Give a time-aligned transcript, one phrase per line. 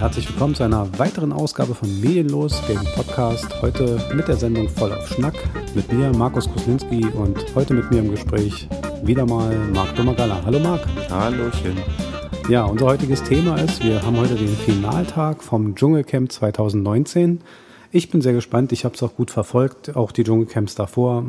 [0.00, 3.62] herzlich willkommen zu einer weiteren Ausgabe von Medienlos, dem Podcast.
[3.62, 5.34] Heute mit der Sendung Voll auf Schnack
[5.74, 8.68] mit mir, Markus Kuslinski und heute mit mir im Gespräch
[9.02, 10.42] wieder mal Marc Domagala.
[10.44, 10.86] Hallo Marc.
[11.10, 11.78] Hallochen.
[12.50, 17.40] Ja, unser heutiges Thema ist, wir haben heute den Finaltag vom Dschungelcamp 2019.
[17.90, 21.24] Ich bin sehr gespannt, ich habe es auch gut verfolgt, auch die Dschungelcamps davor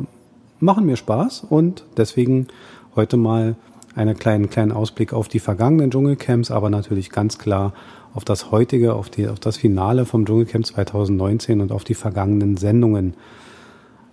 [0.60, 2.48] machen mir Spaß und deswegen
[2.96, 3.56] heute mal
[3.94, 7.72] einen kleinen, kleinen Ausblick auf die vergangenen Dschungelcamps, aber natürlich ganz klar
[8.14, 12.56] auf das heutige, auf, die, auf das Finale vom Dschungelcamp 2019 und auf die vergangenen
[12.56, 13.14] Sendungen.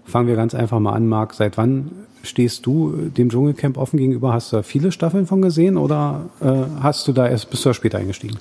[0.04, 1.34] Fangen wir ganz einfach mal an, Marc.
[1.34, 1.92] Seit wann
[2.24, 4.34] stehst du dem Dschungelcamp offen gegenüber?
[4.34, 7.70] Hast du da viele Staffeln von gesehen oder äh, hast du da erst bist du
[7.70, 8.38] da später eingestiegen?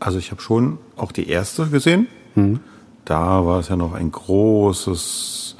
[0.00, 2.06] Also ich habe schon auch die erste gesehen.
[2.34, 2.60] Hm.
[3.04, 5.55] Da war es ja noch ein großes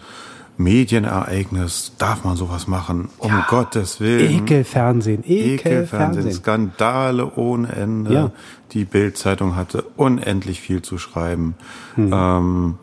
[0.58, 3.08] Medienereignis, darf man sowas machen?
[3.18, 4.44] Um ja, Gottes Willen.
[4.44, 6.26] Ekelfernsehen, Ekelfernsehen.
[6.26, 8.12] Ekel Skandale ohne Ende.
[8.12, 8.30] Ja.
[8.72, 11.54] Die Bildzeitung hatte unendlich viel zu schreiben.
[11.94, 12.10] Hm.
[12.12, 12.74] Ähm,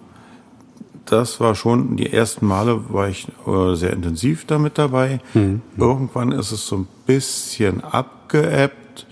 [1.06, 5.20] das war schon, die ersten Male war ich äh, sehr intensiv damit dabei.
[5.34, 5.62] Hm.
[5.78, 9.06] Irgendwann ist es so ein bisschen abgeebbt.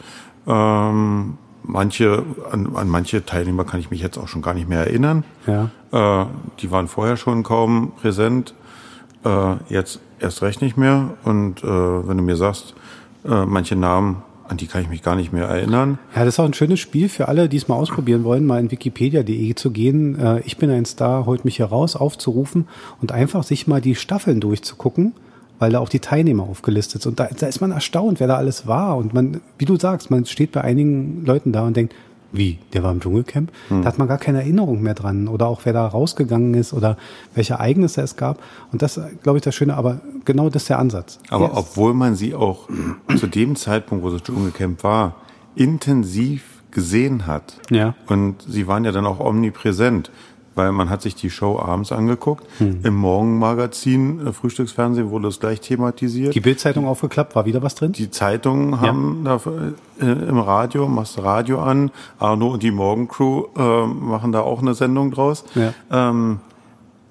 [0.48, 4.80] Ähm, manche, an, an manche Teilnehmer kann ich mich jetzt auch schon gar nicht mehr
[4.80, 5.24] erinnern.
[5.48, 5.70] Ja.
[5.92, 6.26] Äh,
[6.60, 8.54] die waren vorher schon kaum präsent.
[9.26, 11.12] Äh, jetzt erst recht nicht mehr.
[11.24, 12.74] Und äh, wenn du mir sagst,
[13.26, 15.98] äh, manche Namen, an die kann ich mich gar nicht mehr erinnern.
[16.16, 18.60] Ja, das ist auch ein schönes Spiel für alle, die es mal ausprobieren wollen, mal
[18.60, 20.20] in wikipedia.de zu gehen.
[20.20, 22.68] Äh, ich bin ein Star, holt mich hier raus, aufzurufen
[23.02, 25.14] und einfach sich mal die Staffeln durchzugucken
[25.62, 27.12] weil da auch die Teilnehmer aufgelistet sind.
[27.12, 28.98] Und da, da ist man erstaunt, wer da alles war.
[28.98, 31.94] Und man, wie du sagst, man steht bei einigen Leuten da und denkt,
[32.32, 33.52] wie, der war im Dschungelcamp?
[33.68, 33.82] Hm.
[33.82, 35.28] Da hat man gar keine Erinnerung mehr dran.
[35.28, 36.98] Oder auch wer da rausgegangen ist oder
[37.36, 38.40] welche Ereignisse es gab.
[38.72, 41.20] Und das, glaube ich, das Schöne, aber genau das ist der Ansatz.
[41.30, 41.54] Aber yes.
[41.56, 42.70] obwohl man sie auch
[43.18, 45.16] zu dem Zeitpunkt, wo das Dschungelcamp war,
[45.56, 47.58] intensiv gesehen hat.
[47.70, 47.96] Ja.
[48.08, 50.10] Und sie waren ja dann auch omnipräsent
[50.56, 52.46] weil man hat sich die Show abends angeguckt.
[52.58, 52.82] Hm.
[52.84, 56.36] Im Morgenmagazin, äh, Frühstücksfernsehen wurde das gleich thematisiert.
[56.36, 57.94] Die Bildzeitung aufgeklappt, war wieder was drin?
[57.94, 59.38] Die Zeitungen haben ja.
[59.38, 64.62] da äh, im Radio, machst Radio an, Arno und die Morgencrew äh, machen da auch
[64.62, 65.46] eine Sendung draus.
[65.56, 65.74] Ja.
[65.92, 66.40] Ähm,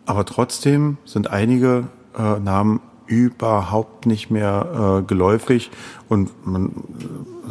[0.06, 1.84] aber trotzdem sind einige
[2.18, 5.70] äh, Namen überhaupt nicht mehr äh, geläufig
[6.08, 6.70] und man,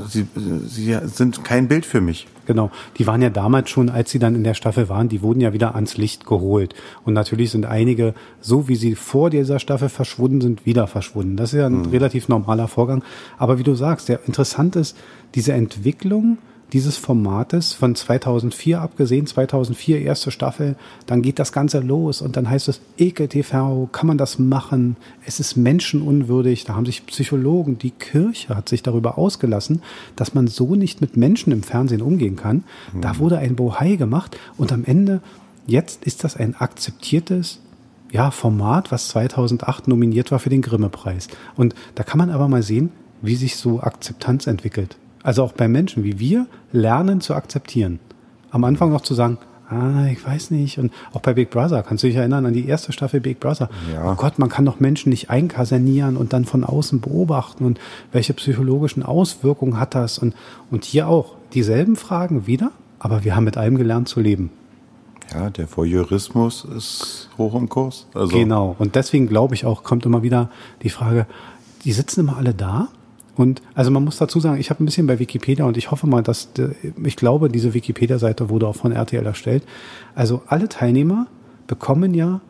[0.07, 2.27] sie, sie sind kein Bild für mich.
[2.45, 5.41] Genau, die waren ja damals schon, als sie dann in der Staffel waren, die wurden
[5.41, 6.75] ja wieder ans Licht geholt.
[7.03, 11.35] Und natürlich sind einige, so wie sie vor dieser Staffel verschwunden sind, wieder verschwunden.
[11.35, 11.89] Das ist ja ein mhm.
[11.89, 13.03] relativ normaler Vorgang.
[13.37, 14.97] Aber wie du sagst, der interessant ist,
[15.35, 16.37] diese Entwicklung
[16.73, 20.75] dieses Formates von 2004 abgesehen, 2004 erste Staffel,
[21.05, 24.95] dann geht das Ganze los und dann heißt es Ekel TV, kann man das machen?
[25.25, 26.65] Es ist menschenunwürdig.
[26.65, 29.81] Da haben sich Psychologen, die Kirche hat sich darüber ausgelassen,
[30.15, 32.63] dass man so nicht mit Menschen im Fernsehen umgehen kann.
[32.93, 33.01] Mhm.
[33.01, 35.21] Da wurde ein Bohai gemacht und am Ende,
[35.65, 37.59] jetzt ist das ein akzeptiertes
[38.11, 41.27] ja, Format, was 2008 nominiert war für den Grimme-Preis.
[41.55, 42.91] Und da kann man aber mal sehen,
[43.21, 44.97] wie sich so Akzeptanz entwickelt.
[45.29, 47.99] Also auch bei Menschen wie wir lernen zu akzeptieren.
[48.49, 49.37] Am Anfang noch zu sagen,
[49.69, 50.79] ah, ich weiß nicht.
[50.79, 53.69] Und auch bei Big Brother, kannst du dich erinnern an die erste Staffel Big Brother?
[53.93, 54.11] Ja.
[54.11, 57.79] Oh Gott, man kann doch Menschen nicht einkasernieren und dann von außen beobachten und
[58.11, 60.17] welche psychologischen Auswirkungen hat das?
[60.17, 60.33] Und,
[60.71, 64.49] und hier auch dieselben Fragen wieder, aber wir haben mit allem gelernt zu leben.
[65.31, 68.07] Ja, der Voyeurismus ist hoch im Kurs.
[68.15, 68.75] Also genau.
[68.79, 70.49] Und deswegen glaube ich auch, kommt immer wieder
[70.81, 71.27] die Frage,
[71.83, 72.87] die sitzen immer alle da
[73.39, 76.07] und also man muss dazu sagen, ich habe ein bisschen bei Wikipedia und ich hoffe
[76.07, 76.49] mal, dass
[77.01, 79.63] ich glaube, diese Wikipedia-Seite wurde auch von RTL erstellt.
[80.13, 81.27] Also alle Teilnehmer
[81.65, 82.41] bekommen ja,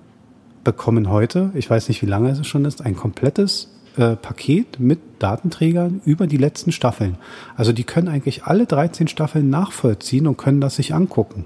[0.63, 4.97] bekommen heute, ich weiß nicht, wie lange es schon ist, ein komplettes äh, Paket mit
[5.19, 7.17] Datenträgern über die letzten Staffeln.
[7.55, 11.45] Also die können eigentlich alle 13 Staffeln nachvollziehen und können das sich angucken.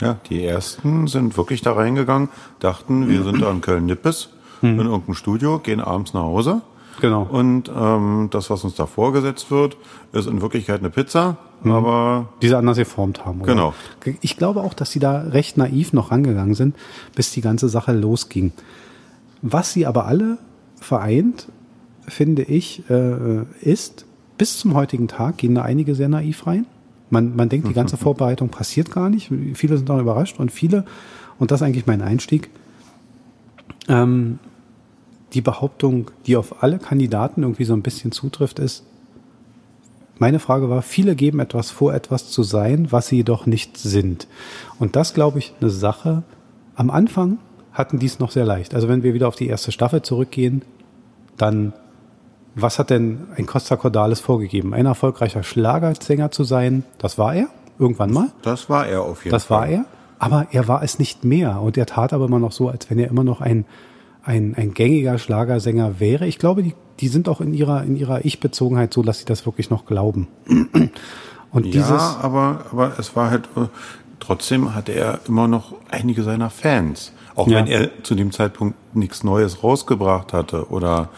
[0.00, 2.28] Ja, die ersten sind wirklich da reingegangen,
[2.58, 4.30] dachten, wir sind da in Köln-Nippes,
[4.62, 4.80] hm.
[4.80, 6.62] in irgendeinem Studio, gehen abends nach Hause
[7.00, 7.22] Genau.
[7.22, 9.76] Und ähm, das, was uns da vorgesetzt wird,
[10.12, 11.72] ist in Wirklichkeit eine Pizza, mhm.
[11.72, 13.40] aber die sie anders geformt haben.
[13.42, 13.52] Oder?
[13.52, 13.74] Genau.
[14.20, 16.76] Ich glaube auch, dass sie da recht naiv noch rangegangen sind,
[17.14, 18.52] bis die ganze Sache losging.
[19.42, 20.38] Was sie aber alle
[20.80, 21.48] vereint,
[22.06, 24.04] finde ich, äh, ist,
[24.38, 26.66] bis zum heutigen Tag gehen da einige sehr naiv rein.
[27.10, 29.30] Man, man denkt, die ganze Vorbereitung passiert gar nicht.
[29.54, 30.84] Viele sind dann überrascht und viele,
[31.38, 32.50] und das ist eigentlich mein Einstieg,
[33.88, 34.38] ähm,
[35.32, 38.84] die Behauptung, die auf alle Kandidaten irgendwie so ein bisschen zutrifft, ist,
[40.18, 44.28] meine Frage war, viele geben etwas vor, etwas zu sein, was sie jedoch nicht sind.
[44.78, 46.24] Und das, glaube ich, eine Sache.
[46.74, 47.38] Am Anfang
[47.72, 48.74] hatten die es noch sehr leicht.
[48.74, 50.60] Also wenn wir wieder auf die erste Staffel zurückgehen,
[51.38, 51.72] dann,
[52.54, 54.74] was hat denn ein Costa Cordalis vorgegeben?
[54.74, 57.48] Ein erfolgreicher Schlagersänger zu sein, das war er.
[57.78, 58.28] irgendwann mal.
[58.42, 59.38] Das war er auf jeden Fall.
[59.38, 59.86] Das war er,
[60.18, 61.60] aber er war es nicht mehr.
[61.62, 63.64] Und er tat aber immer noch so, als wenn er immer noch ein,
[64.30, 66.26] ein, ein gängiger Schlagersänger wäre.
[66.26, 69.44] Ich glaube, die, die sind auch in ihrer, in ihrer Ich-Bezogenheit so, dass sie das
[69.44, 70.28] wirklich noch glauben.
[71.52, 73.66] Und ja, dieses, aber, aber es war halt, äh,
[74.20, 77.12] trotzdem hatte er immer noch einige seiner Fans.
[77.34, 77.58] Auch ja.
[77.58, 81.08] wenn er zu dem Zeitpunkt nichts Neues rausgebracht hatte oder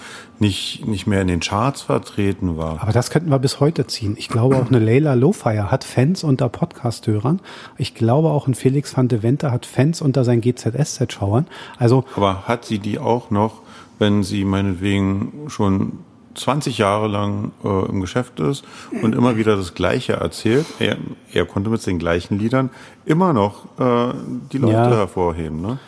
[0.43, 2.83] nicht, nicht mehr in den Charts vertreten war.
[2.83, 4.17] Aber das könnten wir bis heute ziehen.
[4.19, 7.41] Ich glaube auch eine Leila Lowfire hat Fans unter Podcast-Hörern.
[7.79, 11.47] Ich glaube auch ein Felix van de Vente hat Fans unter seinen GZSZ-Schauern.
[11.79, 12.05] Also.
[12.17, 13.63] Aber hat sie die auch noch,
[14.01, 16.01] wenn sie meinetwegen schon
[16.35, 18.65] 20 Jahre lang äh, im Geschäft ist
[19.01, 20.67] und immer wieder das Gleiche erzählt.
[20.81, 20.97] Er,
[21.33, 22.71] er konnte mit den gleichen Liedern
[23.05, 24.13] immer noch äh,
[24.53, 24.91] die Leute ja.
[24.91, 25.61] hervorheben.
[25.61, 25.79] Ne?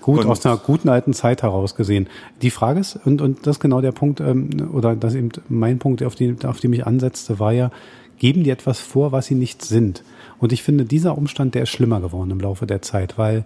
[0.00, 2.08] Gut, und aus einer guten alten Zeit heraus gesehen.
[2.42, 5.78] Die Frage ist, und, und das ist genau der Punkt, ähm, oder das eben mein
[5.78, 7.70] Punkt, auf den, auf den ich ansetzte, war ja,
[8.18, 10.02] geben die etwas vor, was sie nicht sind.
[10.38, 13.44] Und ich finde, dieser Umstand, der ist schlimmer geworden im Laufe der Zeit, weil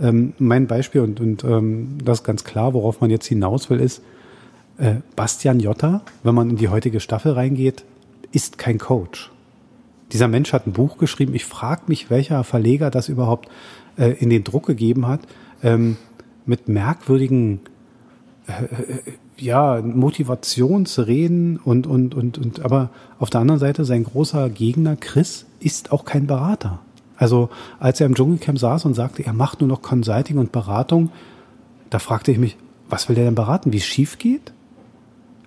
[0.00, 3.80] ähm, mein Beispiel, und, und ähm, das ist ganz klar, worauf man jetzt hinaus will,
[3.80, 4.02] ist,
[4.78, 7.84] äh, Bastian Jotta, wenn man in die heutige Staffel reingeht,
[8.32, 9.30] ist kein Coach.
[10.12, 11.34] Dieser Mensch hat ein Buch geschrieben.
[11.34, 13.48] Ich frage mich, welcher Verleger das überhaupt
[13.96, 15.20] äh, in den Druck gegeben hat
[15.62, 15.96] ähm,
[16.46, 17.60] mit merkwürdigen
[18.46, 19.00] äh, äh,
[19.36, 25.46] ja, Motivationsreden und, und, und, und, aber auf der anderen Seite sein großer Gegner Chris
[25.60, 26.80] ist auch kein Berater.
[27.16, 31.10] Also als er im Dschungelcamp saß und sagte, er macht nur noch Consulting und Beratung,
[31.90, 32.56] da fragte ich mich,
[32.88, 34.52] was will der denn beraten, wie es schief geht?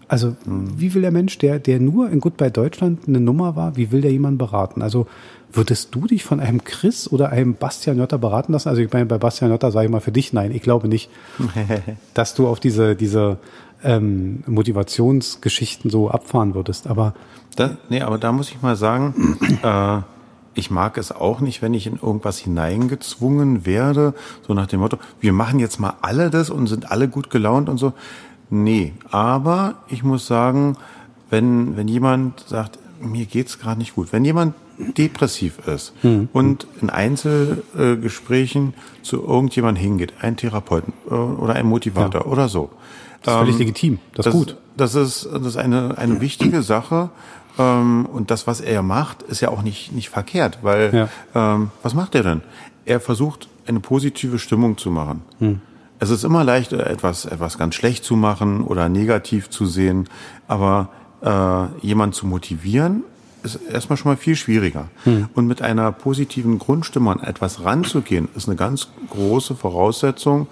[0.08, 0.74] Also mhm.
[0.78, 4.02] wie will der Mensch, der, der nur in Goodbye Deutschland eine Nummer war, wie will
[4.02, 4.82] der jemanden beraten?
[4.82, 5.08] Also
[5.54, 8.70] Würdest du dich von einem Chris oder einem Bastian Jotta beraten lassen?
[8.70, 10.52] Also ich meine, bei Bastian Jotta sage ich mal für dich nein.
[10.52, 11.10] Ich glaube nicht,
[12.14, 13.38] dass du auf diese, diese
[13.84, 16.88] ähm, Motivationsgeschichten so abfahren würdest.
[16.88, 17.14] Aber
[17.56, 20.02] da, nee, aber da muss ich mal sagen, äh,
[20.54, 24.14] ich mag es auch nicht, wenn ich in irgendwas hineingezwungen werde,
[24.46, 27.70] so nach dem Motto, wir machen jetzt mal alle das und sind alle gut gelaunt
[27.70, 27.94] und so.
[28.50, 30.76] Nee, aber ich muss sagen,
[31.30, 36.30] wenn, wenn jemand sagt, mir geht's gerade nicht gut, wenn jemand depressiv ist mhm.
[36.34, 42.28] und in Einzelgesprächen zu irgendjemand hingeht, ein Therapeuten äh, oder ein Motivator ja.
[42.28, 42.70] oder so.
[43.24, 44.00] Das ist völlig ähm, legitim.
[44.16, 44.58] Das, das ist gut.
[44.78, 47.10] Das ist, das ist eine, eine wichtige Sache.
[47.60, 50.92] Ähm, und das, was er macht, ist ja auch nicht, nicht verkehrt, weil
[51.36, 51.54] ja.
[51.56, 52.42] ähm, was macht er denn?
[52.86, 55.22] Er versucht, eine positive Stimmung zu machen.
[55.40, 55.62] Hm.
[56.00, 60.10] Es ist immer leicht, etwas, etwas ganz schlecht zu machen oder negativ zu sehen,
[60.48, 60.90] aber
[61.22, 63.04] äh, jemand zu motivieren
[63.44, 64.90] ist erstmal schon mal viel schwieriger.
[65.04, 65.28] Hm.
[65.34, 70.48] Und mit einer positiven Grundstimme an etwas ranzugehen, ist eine ganz große Voraussetzung,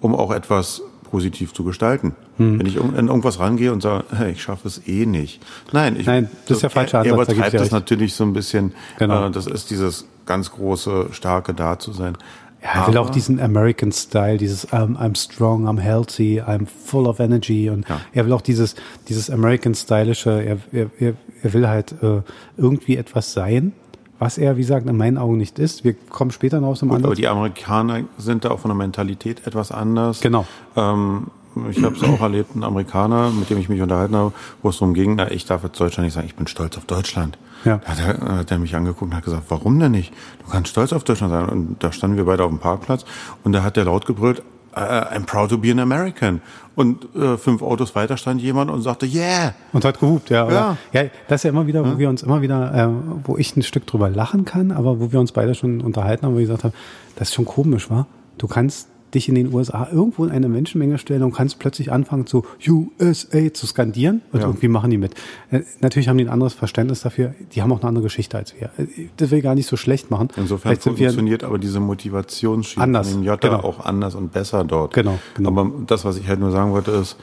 [0.00, 2.14] um auch etwas positiv zu gestalten.
[2.38, 2.58] Hm.
[2.58, 5.42] Wenn ich in irgendwas rangehe und sage, hey, ich schaffe es eh nicht.
[5.72, 7.12] Nein, ich, Nein das ist ja falscher Ansatz.
[7.12, 8.72] Er übertreibt das natürlich so ein bisschen.
[8.98, 9.26] Genau.
[9.26, 12.16] Äh, das ist dieses ganz große, starke Da-zu-sein.
[12.62, 17.06] Ja, er will auch diesen American Style, dieses I'm, I'm strong, I'm healthy, I'm full
[17.06, 18.00] of energy und ja.
[18.12, 18.74] er will auch dieses
[19.08, 20.30] dieses American Stylische.
[20.30, 22.20] Er, er, er, will halt äh,
[22.58, 23.72] irgendwie etwas sein,
[24.18, 25.84] was er, wie gesagt, in meinen Augen nicht ist.
[25.84, 27.06] Wir kommen später noch aus dem anderen.
[27.06, 30.20] Aber die Amerikaner sind da auch von der Mentalität etwas anders.
[30.20, 30.44] Genau.
[30.76, 31.28] Ähm,
[31.70, 34.78] ich habe es auch erlebt, ein Amerikaner, mit dem ich mich unterhalten habe, wo es
[34.78, 37.38] darum ging, na, ich darf jetzt Deutschland nicht sagen, ich bin stolz auf Deutschland.
[37.64, 37.78] Ja.
[37.78, 40.12] Da hat er, hat er mich angeguckt und hat gesagt, warum denn nicht?
[40.44, 41.48] Du kannst stolz auf Deutschland sein.
[41.48, 43.04] Und da standen wir beide auf dem Parkplatz
[43.44, 46.40] und da hat der laut gebrüllt, I'm proud to be an American.
[46.76, 49.54] Und äh, fünf Autos weiter stand jemand und sagte, yeah.
[49.72, 50.48] Und hat gehupt, ja.
[50.50, 50.76] Ja.
[50.92, 51.98] ja, das ist ja immer wieder, wo ja.
[51.98, 52.88] wir uns immer wieder, äh,
[53.24, 56.34] wo ich ein Stück drüber lachen kann, aber wo wir uns beide schon unterhalten haben,
[56.34, 56.74] wo ich gesagt habe,
[57.16, 58.06] das ist schon komisch, wa?
[58.38, 62.26] Du kannst dich in den USA irgendwo in eine Menschenmenge stellen und kannst plötzlich anfangen
[62.26, 64.46] zu USA zu skandieren und ja.
[64.46, 65.14] irgendwie machen die mit.
[65.50, 67.34] Äh, natürlich haben die ein anderes Verständnis dafür.
[67.52, 68.70] Die haben auch eine andere Geschichte als wir.
[68.78, 70.28] Äh, das will ich gar nicht so schlecht machen.
[70.36, 73.60] Insofern funktioniert aber diese Motivationsschiene anders, von Jota genau.
[73.62, 74.94] auch anders und besser dort.
[74.94, 75.48] Genau, genau.
[75.48, 77.16] Aber das, was ich halt nur sagen wollte, ist,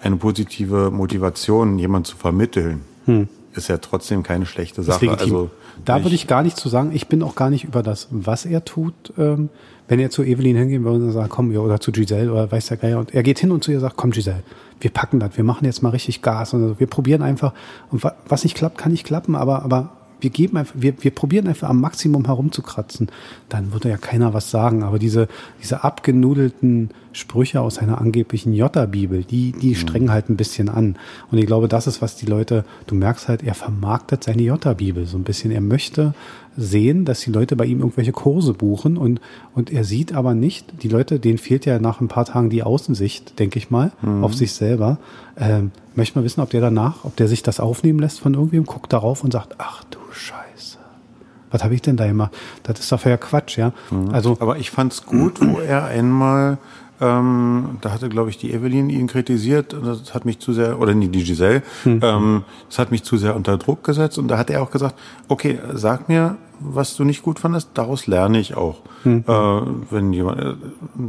[0.00, 3.28] eine positive Motivation, jemand zu vermitteln, hm.
[3.54, 5.10] ist ja trotzdem keine schlechte Sache.
[5.10, 5.50] Also
[5.84, 8.44] da würde ich gar nicht zu sagen, ich bin auch gar nicht über das, was
[8.46, 9.48] er tut, ähm,
[9.88, 12.76] wenn er zu Evelyn hingehen würde und sagt, komm, oder zu Giselle oder weiß der
[12.76, 14.42] Geier, und er geht hin und zu ihr sagt, komm Giselle,
[14.80, 17.52] wir packen das, wir machen jetzt mal richtig Gas und so, wir probieren einfach,
[17.90, 19.90] und was nicht klappt, kann nicht klappen, aber, aber
[20.22, 23.10] wir geben einfach, wir, wir probieren einfach am Maximum herumzukratzen,
[23.48, 24.82] dann würde ja keiner was sagen.
[24.82, 25.28] Aber diese,
[25.60, 29.74] diese abgenudelten Sprüche aus einer angeblichen Jotta-Bibel, die, die mhm.
[29.74, 30.96] strengen halt ein bisschen an.
[31.30, 35.06] Und ich glaube, das ist, was die Leute, du merkst halt, er vermarktet seine Jotta-Bibel
[35.06, 35.50] so ein bisschen.
[35.50, 36.14] Er möchte
[36.56, 39.20] sehen, dass die Leute bei ihm irgendwelche Kurse buchen und,
[39.54, 42.62] und er sieht aber nicht, die Leute, denen fehlt ja nach ein paar Tagen die
[42.62, 44.24] Außensicht, denke ich mal, mhm.
[44.24, 44.98] auf sich selber.
[45.38, 48.64] Ähm, möchte mal wissen, ob der danach, ob der sich das aufnehmen lässt von irgendwem,
[48.64, 50.78] guckt darauf und sagt, ach du Scheiße.
[51.50, 52.32] was habe ich denn da gemacht?
[52.62, 53.72] Das ist doch ja Quatsch, ja.
[53.90, 54.10] Mhm.
[54.10, 56.58] Also, Aber ich fand's gut, wo er einmal
[57.02, 59.76] ähm, da hatte, glaube ich, die Evelyn ihn kritisiert.
[59.84, 62.00] Das hat mich zu sehr, oder nee, die Giselle, hm.
[62.02, 64.18] ähm, das hat mich zu sehr unter Druck gesetzt.
[64.18, 64.94] Und da hat er auch gesagt,
[65.26, 68.82] okay, sag mir, was du nicht gut fandest, daraus lerne ich auch.
[69.02, 69.24] Hm.
[69.26, 69.32] Äh,
[69.90, 70.54] wenn jemand, äh,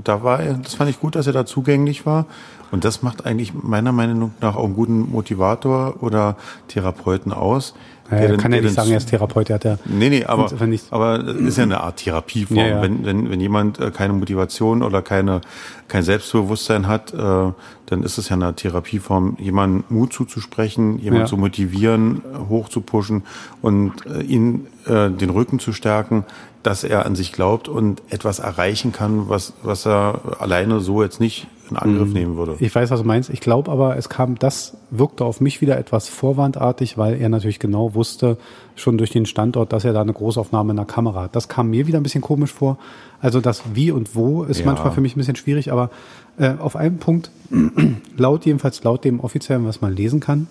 [0.03, 2.25] da war er, das fand ich gut, dass er da zugänglich war.
[2.71, 6.37] Und das macht eigentlich meiner Meinung nach auch einen guten Motivator oder
[6.69, 7.75] Therapeuten aus,
[8.15, 9.77] ja, er kann ja nicht sagen, er ist Therapeut, er hat ja.
[9.85, 10.49] Nee, nee, aber,
[10.91, 12.57] aber ist ja eine Art Therapieform.
[12.57, 12.81] Ja, ja.
[12.81, 15.41] Wenn, wenn, wenn jemand äh, keine Motivation oder keine,
[15.87, 21.37] kein Selbstbewusstsein hat, äh, dann ist es ja eine Therapieform, jemanden Mut zuzusprechen, jemanden zu
[21.37, 23.23] motivieren, hochzupuschen
[23.61, 26.25] und äh, ihn den Rücken zu stärken,
[26.63, 31.19] dass er an sich glaubt und etwas erreichen kann, was, was er alleine so jetzt
[31.19, 32.13] nicht in Angriff mhm.
[32.13, 32.55] nehmen würde.
[32.59, 33.29] Ich weiß, was du meinst.
[33.29, 37.59] Ich glaube aber, es kam, das wirkte auf mich wieder etwas vorwandartig, weil er natürlich
[37.59, 38.37] genau wusste,
[38.75, 41.35] schon durch den Standort, dass er da eine Großaufnahme in der Kamera hat.
[41.35, 42.77] Das kam mir wieder ein bisschen komisch vor.
[43.21, 44.65] Also das Wie und Wo ist ja.
[44.65, 45.89] manchmal für mich ein bisschen schwierig, aber
[46.37, 47.31] äh, auf einem Punkt,
[48.17, 50.47] laut jedenfalls laut dem offiziellen, was man lesen kann,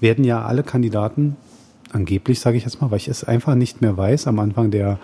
[0.00, 1.36] werden ja alle Kandidaten,
[1.92, 4.98] angeblich sage ich jetzt mal, weil ich es einfach nicht mehr weiß, am Anfang der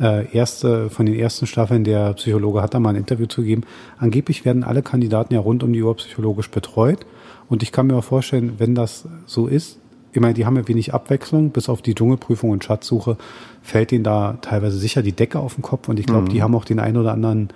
[0.00, 3.62] äh, erste, von den ersten Staffeln, der Psychologe hat da mal ein Interview zu geben.
[3.98, 7.06] Angeblich werden alle Kandidaten ja rund um die Uhr psychologisch betreut.
[7.48, 9.78] Und ich kann mir auch vorstellen, wenn das so ist,
[10.16, 13.18] ich meine, die haben ja wenig Abwechslung, bis auf die Dschungelprüfung und Schatzsuche
[13.62, 16.28] fällt ihnen da teilweise sicher die Decke auf den Kopf und ich glaube, mhm.
[16.30, 17.50] die haben auch den einen oder anderen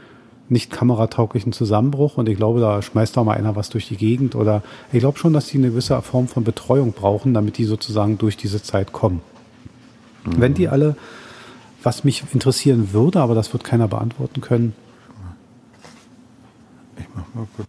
[0.51, 4.35] nicht kameratauglichen Zusammenbruch und ich glaube, da schmeißt da mal einer was durch die Gegend
[4.35, 8.19] oder ich glaube schon, dass die eine gewisse Form von Betreuung brauchen, damit die sozusagen
[8.19, 9.23] durch diese Zeit kommen.
[10.27, 10.33] Mhm.
[10.37, 10.97] Wenn die alle
[11.83, 14.75] was mich interessieren würde, aber das wird keiner beantworten können.
[16.99, 17.69] Ich mach mal kurz.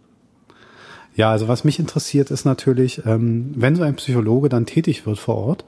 [1.14, 5.18] Ja, also was mich interessiert ist natürlich, ähm, wenn so ein Psychologe dann tätig wird
[5.18, 5.64] vor Ort,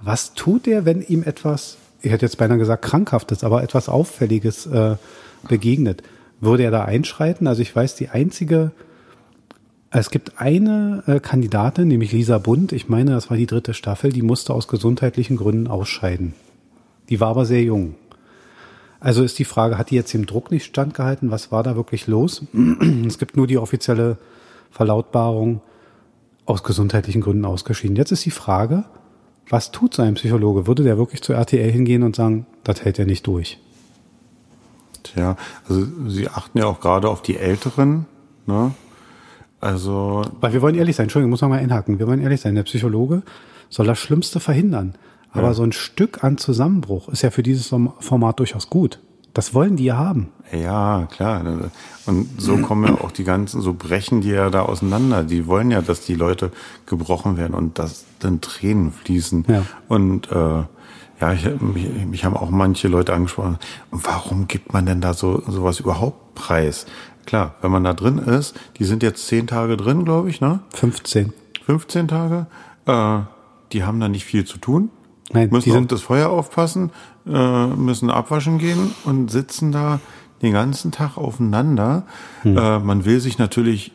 [0.00, 4.66] was tut er, wenn ihm etwas, ich hätte jetzt beinahe gesagt krankhaftes, aber etwas Auffälliges
[4.66, 4.96] äh,
[5.48, 6.02] begegnet?
[6.40, 7.46] Würde er da einschreiten?
[7.46, 8.70] Also ich weiß, die einzige,
[9.90, 14.12] es gibt eine äh, Kandidatin, nämlich Lisa Bund, ich meine, das war die dritte Staffel,
[14.12, 16.32] die musste aus gesundheitlichen Gründen ausscheiden.
[17.10, 17.96] Die war aber sehr jung.
[19.00, 21.30] Also ist die Frage, hat die jetzt dem Druck nicht standgehalten?
[21.30, 22.42] Was war da wirklich los?
[23.06, 24.18] es gibt nur die offizielle
[24.70, 25.60] Verlautbarung
[26.44, 27.96] aus gesundheitlichen Gründen ausgeschieden.
[27.96, 28.84] Jetzt ist die Frage,
[29.48, 30.66] was tut so ein Psychologe?
[30.66, 33.58] Würde der wirklich zu RTL hingehen und sagen, das hält er nicht durch?
[35.02, 35.36] Tja,
[35.68, 38.06] also Sie achten ja auch gerade auf die Älteren,
[38.46, 38.72] ne?
[39.60, 40.22] Also.
[40.40, 41.98] Weil wir wollen ehrlich sein, Entschuldigung, muss man mal einhaken.
[41.98, 42.54] Wir wollen ehrlich sein.
[42.54, 43.22] Der Psychologe
[43.68, 44.94] soll das Schlimmste verhindern.
[45.32, 45.54] Aber ja.
[45.54, 49.00] so ein Stück an Zusammenbruch ist ja für dieses Format durchaus gut.
[49.32, 50.30] Das wollen die ja haben.
[50.52, 51.44] Ja, klar.
[52.06, 55.22] Und so kommen ja auch die ganzen, so brechen die ja da auseinander.
[55.22, 56.50] Die wollen ja, dass die Leute
[56.86, 59.44] gebrochen werden und dass dann Tränen fließen.
[59.46, 59.62] Ja.
[59.86, 60.34] Und äh,
[61.20, 63.58] ja, ich, mich, mich haben auch manche Leute angesprochen,
[63.92, 66.86] warum gibt man denn da so sowas überhaupt preis?
[67.26, 70.60] Klar, wenn man da drin ist, die sind jetzt zehn Tage drin, glaube ich, ne?
[70.74, 71.32] 15.
[71.66, 72.46] 15 Tage.
[72.86, 73.20] Äh,
[73.72, 74.90] die haben da nicht viel zu tun.
[75.32, 76.90] Nein, müssen auf das Feuer aufpassen,
[77.26, 80.00] äh, müssen abwaschen gehen und sitzen da
[80.42, 82.04] den ganzen Tag aufeinander.
[82.42, 82.56] Hm.
[82.56, 83.92] Äh, man will sich natürlich,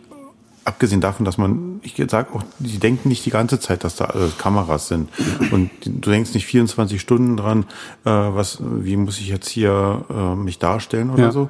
[0.63, 4.05] abgesehen davon, dass man, ich sag auch, die denken nicht die ganze Zeit, dass da
[4.05, 5.09] alles Kameras sind.
[5.51, 7.65] Und du denkst nicht 24 Stunden dran,
[8.03, 11.31] äh, was, wie muss ich jetzt hier äh, mich darstellen oder ja.
[11.31, 11.49] so.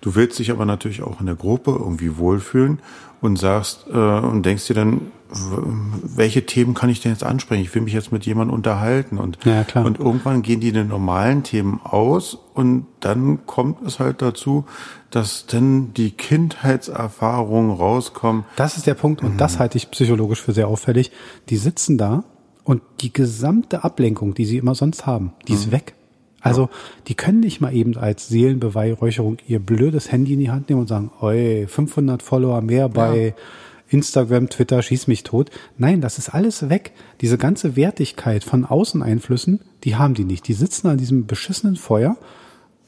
[0.00, 2.80] Du willst dich aber natürlich auch in der Gruppe irgendwie wohlfühlen
[3.20, 7.62] und sagst äh, und denkst dir dann, welche Themen kann ich denn jetzt ansprechen?
[7.62, 11.42] Ich will mich jetzt mit jemandem unterhalten und, ja, und irgendwann gehen die den normalen
[11.42, 14.66] Themen aus und dann kommt es halt dazu,
[15.10, 18.44] dass dann die Kindheitserfahrungen rauskommen.
[18.56, 19.38] Das ist der Punkt und mhm.
[19.38, 21.10] das halte ich psychologisch für sehr auffällig.
[21.48, 22.24] Die sitzen da
[22.62, 25.58] und die gesamte Ablenkung, die sie immer sonst haben, die mhm.
[25.58, 25.94] ist weg.
[26.40, 26.68] Also
[27.08, 30.86] die können nicht mal eben als Seelenbeweihräucherung ihr blödes Handy in die Hand nehmen und
[30.86, 33.42] sagen, oi, 500 Follower mehr bei ja
[33.88, 35.50] Instagram, Twitter, schieß mich tot.
[35.78, 36.92] Nein, das ist alles weg.
[37.20, 40.48] Diese ganze Wertigkeit von Außeneinflüssen, die haben die nicht.
[40.48, 42.16] Die sitzen an diesem beschissenen Feuer,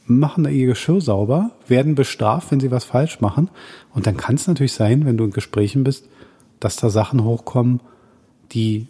[0.06, 3.50] machen da ihr Geschirr sauber, werden bestraft, wenn sie was falsch machen.
[3.94, 6.08] Und dann kann es natürlich sein, wenn du in Gesprächen bist,
[6.60, 7.80] dass da Sachen hochkommen,
[8.52, 8.88] die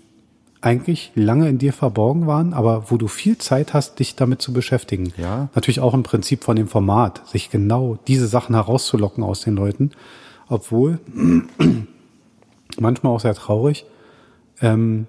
[0.61, 4.53] eigentlich lange in dir verborgen waren, aber wo du viel Zeit hast, dich damit zu
[4.53, 5.13] beschäftigen.
[5.17, 5.49] Ja.
[5.55, 9.93] Natürlich auch im Prinzip von dem Format, sich genau diese Sachen herauszulocken aus den Leuten.
[10.49, 10.99] Obwohl
[12.81, 13.85] manchmal auch sehr traurig.
[14.61, 15.07] Ähm,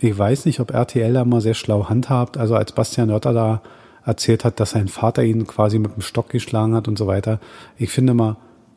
[0.00, 2.36] ich weiß nicht, ob RTL da mal sehr schlau handhabt.
[2.36, 3.62] Also als Bastian Oetter da
[4.04, 7.38] erzählt hat, dass sein Vater ihn quasi mit dem Stock geschlagen hat und so weiter.
[7.76, 8.36] Ich finde mal,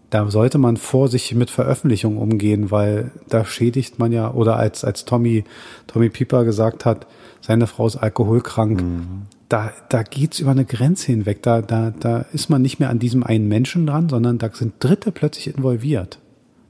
[0.10, 5.06] da sollte man vorsichtig mit Veröffentlichungen umgehen, weil da schädigt man ja, oder als, als
[5.06, 5.44] Tommy,
[5.88, 7.08] Tommy Pieper gesagt hat,
[7.42, 8.82] seine Frau ist alkoholkrank.
[8.82, 9.22] Mhm.
[9.50, 11.42] da, da geht's über eine Grenze hinweg.
[11.44, 14.76] Da, da, da ist man nicht mehr an diesem einen Menschen dran, sondern da sind
[14.80, 16.20] Dritte plötzlich involviert.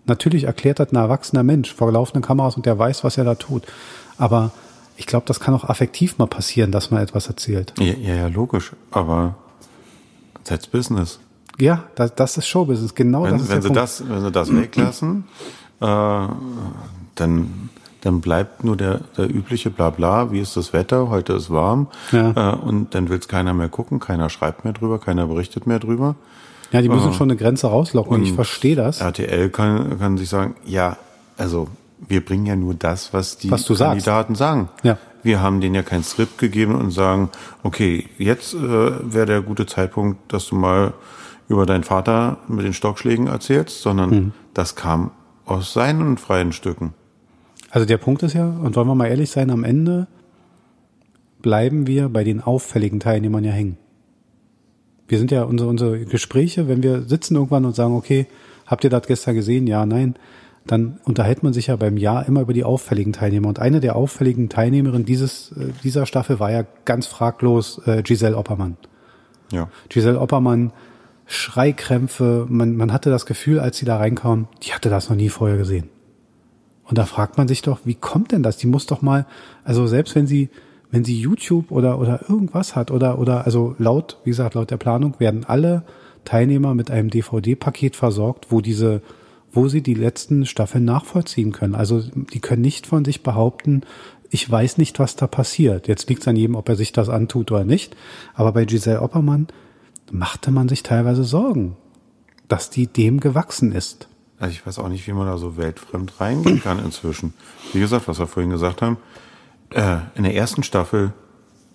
[0.06, 3.36] Natürlich erklärt das ein erwachsener Mensch vor laufenden Kameras und der weiß, was er da
[3.36, 3.64] tut.
[4.18, 4.52] Aber
[4.96, 7.74] ich glaube, das kann auch affektiv mal passieren, dass man etwas erzählt.
[7.78, 8.72] Ja, ja, ja logisch.
[8.92, 9.36] Aber
[10.44, 11.20] that's business.
[11.60, 12.94] Ja, das, das ist Showbusiness.
[12.96, 13.82] Genau wenn, das ist wenn der sie Punkt.
[13.82, 15.24] das, wenn sie das weglassen,
[15.82, 15.86] äh,
[17.16, 17.70] dann
[18.02, 22.54] dann bleibt nur der, der übliche Blabla, wie ist das Wetter, heute ist warm, Ja.
[22.54, 25.80] äh, und dann will es keiner mehr gucken, keiner schreibt mehr drüber, keiner berichtet mehr
[25.80, 26.16] drüber.
[26.72, 27.14] Ja, die müssen Ah.
[27.14, 29.02] schon eine Grenze rauslocken und ich verstehe das.
[29.02, 30.96] RTL kann, kann sich sagen, ja,
[31.38, 31.70] also
[32.08, 33.90] wir bringen ja nur das, was die Was du sagst.
[34.06, 34.70] Kandidaten sagen.
[34.84, 34.98] Ja.
[35.24, 37.30] Wir haben denen ja kein Skript gegeben und sagen,
[37.64, 40.94] okay, jetzt äh, wäre der gute Zeitpunkt, dass du mal
[41.48, 44.32] über deinen Vater mit den Stockschlägen erzählst, sondern Mhm.
[44.54, 45.12] das kam
[45.46, 46.94] aus seinen freien Stücken.
[47.70, 50.08] Also der Punkt ist ja, und wollen wir mal ehrlich sein, am Ende
[51.42, 53.78] bleiben wir bei den auffälligen Teilnehmern ja hängen.
[55.08, 58.28] Wir sind ja unsere, unsere Gespräche, wenn wir sitzen irgendwann und sagen, okay,
[58.66, 59.68] habt ihr das gestern gesehen?
[59.68, 60.16] Ja, nein.
[60.66, 63.48] Dann unterhält man sich ja beim Jahr immer über die auffälligen Teilnehmer.
[63.48, 68.36] Und eine der auffälligen Teilnehmerinnen dieses, äh, dieser Staffel war ja ganz fraglos äh, Giselle
[68.36, 68.76] Oppermann.
[69.54, 69.70] Ja.
[69.88, 70.74] Giselle Oppermann,
[71.28, 75.30] Schreikrämpfe, man, man hatte das Gefühl, als sie da reinkam, die hatte das noch nie
[75.30, 75.90] vorher gesehen.
[76.86, 78.58] Und da fragt man sich doch, wie kommt denn das?
[78.58, 79.26] Die muss doch mal,
[79.66, 80.50] also selbst wenn sie,
[80.90, 84.78] wenn sie YouTube oder, oder irgendwas hat oder, oder, also laut, wie gesagt, laut der
[84.78, 85.84] Planung werden alle
[86.24, 89.02] Teilnehmer mit einem DVD-Paket versorgt, wo diese,
[89.52, 91.76] wo sie die letzten Staffeln nachvollziehen können.
[91.76, 93.82] Also die können nicht von sich behaupten,
[94.30, 95.88] ich weiß nicht, was da passiert.
[95.88, 97.96] Jetzt liegt es an jedem, ob er sich das antut oder nicht.
[98.34, 99.48] Aber bei Giselle Oppermann
[100.12, 101.76] machte man sich teilweise Sorgen,
[102.48, 104.08] dass die dem gewachsen ist.
[104.40, 107.34] Also ich weiß auch nicht, wie man da so weltfremd reingehen kann inzwischen.
[107.74, 108.98] Wie gesagt, was wir vorhin gesagt haben,
[109.72, 111.14] äh, in der ersten Staffel,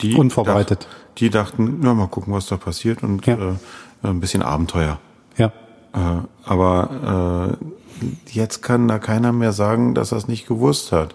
[0.00, 0.85] die Unvorbereitet.
[0.88, 3.35] Dach, die dachten, na mal gucken, was da passiert und Ja.
[3.35, 3.54] äh,
[4.02, 4.98] ein bisschen Abenteuer.
[5.37, 5.52] Ja.
[5.92, 8.02] Äh, aber äh,
[8.33, 11.14] jetzt kann da keiner mehr sagen, dass er es nicht gewusst hat.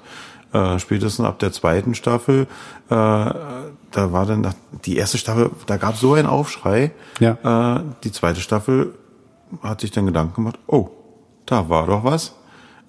[0.54, 2.48] Äh, spätestens ab der zweiten Staffel,
[2.90, 2.94] äh,
[3.92, 4.54] da war dann
[4.86, 6.92] die erste Staffel, da gab es so einen Aufschrei.
[7.20, 7.78] Ja.
[7.78, 8.94] Äh, die zweite Staffel
[9.62, 10.90] hat sich dann Gedanken gemacht, oh,
[11.46, 12.36] da war doch was.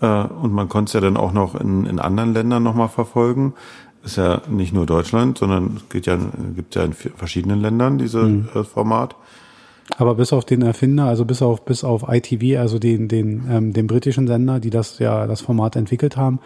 [0.00, 3.54] Äh, und man konnte es ja dann auch noch in, in anderen Ländern nochmal verfolgen.
[4.04, 6.18] Ist ja nicht nur Deutschland, sondern es geht ja,
[6.54, 8.20] gibt ja in verschiedenen Ländern diese
[8.54, 9.16] äh, Format.
[9.96, 13.72] Aber bis auf den Erfinder, also bis auf bis auf ITV, also den den ähm,
[13.72, 16.40] den britischen Sender, die das ja das Format entwickelt haben,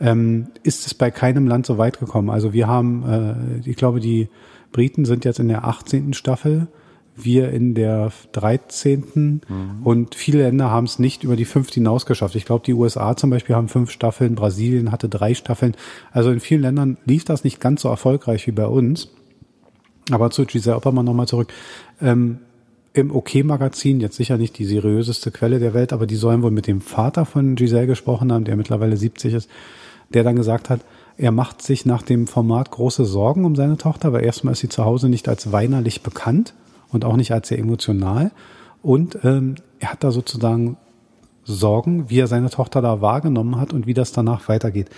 [0.00, 2.30] ähm, ist es bei keinem Land so weit gekommen.
[2.30, 4.28] Also wir haben, äh, ich glaube, die
[4.72, 6.12] Briten sind jetzt in der 18.
[6.12, 6.68] Staffel,
[7.16, 9.40] wir in der 13.
[9.84, 12.34] und viele Länder haben es nicht über die fünf hinaus geschafft.
[12.34, 15.74] Ich glaube, die USA zum Beispiel haben fünf Staffeln, Brasilien hatte drei Staffeln.
[16.12, 19.08] Also in vielen Ländern lief das nicht ganz so erfolgreich wie bei uns.
[20.10, 21.52] Aber zu Giselle Oppermann nochmal zurück.
[22.02, 22.38] Ähm,
[22.92, 26.66] Im OK-Magazin, jetzt sicher nicht die seriöseste Quelle der Welt, aber die sollen wohl mit
[26.66, 29.50] dem Vater von Giselle gesprochen haben, der mittlerweile 70 ist,
[30.10, 30.80] der dann gesagt hat,
[31.18, 34.68] er macht sich nach dem Format große Sorgen um seine Tochter, weil erstmal ist sie
[34.68, 36.54] zu Hause nicht als weinerlich bekannt
[36.90, 38.32] und auch nicht als sehr emotional.
[38.82, 40.76] Und ähm, er hat da sozusagen
[41.44, 44.90] Sorgen, wie er seine Tochter da wahrgenommen hat und wie das danach weitergeht.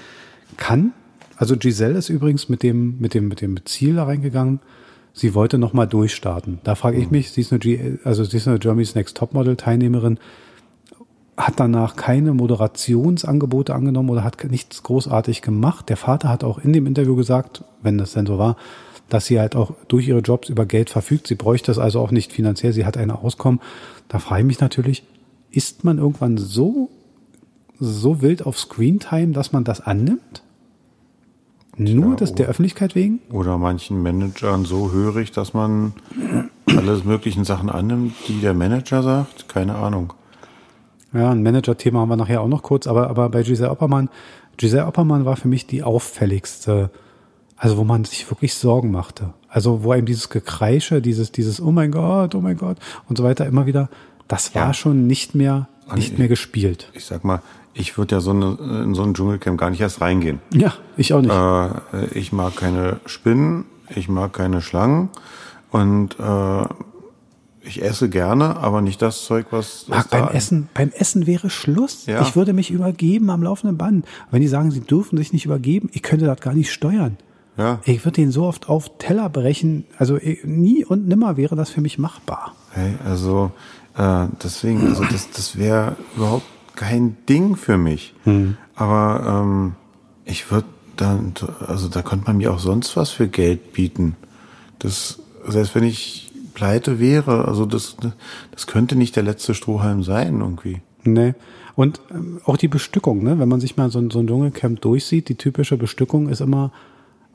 [0.57, 0.93] Kann,
[1.37, 4.61] also Giselle ist übrigens mit dem, mit dem, mit dem Ziel da reingegangen,
[5.13, 6.59] sie wollte nochmal durchstarten.
[6.65, 9.57] Da frage ich mich, sie ist eine, G, also sie ist eine Germany's Next Topmodel
[9.57, 10.19] Teilnehmerin,
[11.39, 15.89] hat danach keine Moderationsangebote angenommen oder hat nichts großartig gemacht.
[15.89, 18.57] Der Vater hat auch in dem Interview gesagt, wenn das denn so war,
[19.09, 21.29] dass sie halt auch durch ihre Jobs über Geld verfügt.
[21.29, 22.73] Sie bräuchte es also auch nicht finanziell.
[22.73, 23.61] Sie hat eine Auskommen.
[24.09, 25.05] Da frage ich mich natürlich,
[25.51, 26.91] ist man irgendwann so,
[27.79, 30.43] so wild auf Screentime, dass man das annimmt?
[31.77, 33.21] Nur des, der Öffentlichkeit wegen?
[33.31, 35.93] Oder manchen Managern so hörig, dass man
[36.67, 39.49] alles möglichen Sachen annimmt, die der Manager sagt?
[39.49, 40.13] Keine Ahnung.
[41.13, 44.11] Ja, ein Manager-Thema haben wir nachher auch noch kurz, aber, aber bei Giselle Oppermann,
[44.59, 46.91] Giselle Oppermann war für mich die auffälligste,
[47.57, 49.33] also wo man sich wirklich Sorgen machte.
[49.49, 52.77] Also wo einem dieses Gekreische, dieses, dieses Oh mein Gott, oh mein Gott
[53.09, 53.89] und so weiter immer wieder,
[54.29, 54.75] das war Ja.
[54.75, 56.91] schon nicht mehr, nicht ich- mehr gespielt.
[56.93, 57.41] Ich sag mal,
[57.73, 60.41] ich würde ja so eine, in so ein Dschungelcamp gar nicht erst reingehen.
[60.53, 61.31] Ja, ich auch nicht.
[61.33, 65.09] Äh, ich mag keine Spinnen, ich mag keine Schlangen
[65.71, 66.65] und äh,
[67.69, 71.51] ich esse gerne, aber nicht das Zeug, was, was da beim Essen, beim Essen wäre
[71.51, 72.07] Schluss.
[72.07, 72.23] Ja.
[72.23, 74.07] Ich würde mich übergeben am laufenden Band.
[74.31, 77.17] Wenn die sagen, sie dürfen sich nicht übergeben, ich könnte das gar nicht steuern.
[77.57, 79.85] Ja, Ich würde den so oft auf Teller brechen.
[79.99, 82.55] Also eh, nie und nimmer wäre das für mich machbar.
[82.71, 83.51] hey, also
[83.97, 88.15] äh, deswegen, also das, das wäre überhaupt kein Ding für mich.
[88.77, 89.75] Aber ähm,
[90.25, 91.35] ich würde dann,
[91.67, 94.15] also da könnte man mir auch sonst was für Geld bieten.
[94.79, 96.28] Das, selbst wenn ich
[96.59, 97.97] pleite wäre, also das,
[98.51, 100.81] das könnte nicht der letzte Strohhalm sein irgendwie.
[101.05, 101.35] Nee.
[101.77, 103.39] Und ähm, auch die Bestückung, ne?
[103.39, 106.73] wenn man sich mal so, so ein Dschungelcamp durchsieht, die typische Bestückung ist immer,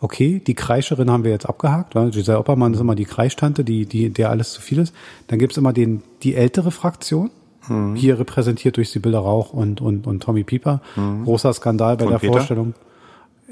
[0.01, 3.85] okay, die Kreischerin haben wir jetzt abgehakt, weil Giselle Oppermann ist immer die Kreischtante, die,
[3.85, 4.93] die, der alles zu viel ist.
[5.27, 7.31] Dann gibt's immer den, die ältere Fraktion,
[7.69, 7.95] mhm.
[7.95, 10.81] hier repräsentiert durch Sibylle Rauch und, und, und Tommy Pieper.
[10.97, 11.23] Mhm.
[11.23, 12.33] Großer Skandal bei und der Peter?
[12.33, 12.73] Vorstellung.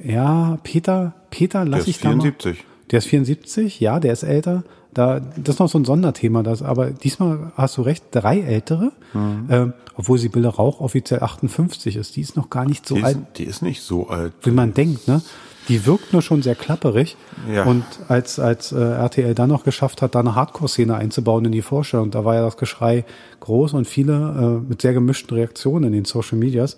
[0.04, 2.58] Ja, Peter, Peter lass ich 74.
[2.58, 2.72] da mal.
[2.92, 4.64] Der ist 74, ja, der ist älter.
[4.94, 8.92] Da, das ist noch so ein Sonderthema, das, aber diesmal hast du recht, drei ältere,
[9.14, 9.48] mhm.
[9.50, 12.16] ähm, obwohl Sibylle Rauch offiziell 58 ist.
[12.18, 13.18] Die ist noch gar nicht so die alt.
[13.18, 14.34] Ist, die ist nicht so alt.
[14.44, 15.22] Wie man denkt, ne?
[15.70, 17.16] Die wirkt nur schon sehr klapperig.
[17.50, 17.66] Ja.
[17.66, 21.62] Und als, als äh, RTL dann noch geschafft hat, da eine Hardcore-Szene einzubauen in die
[21.62, 23.06] Vorstellung, da war ja das Geschrei
[23.40, 26.78] groß und viele äh, mit sehr gemischten Reaktionen in den Social Medias.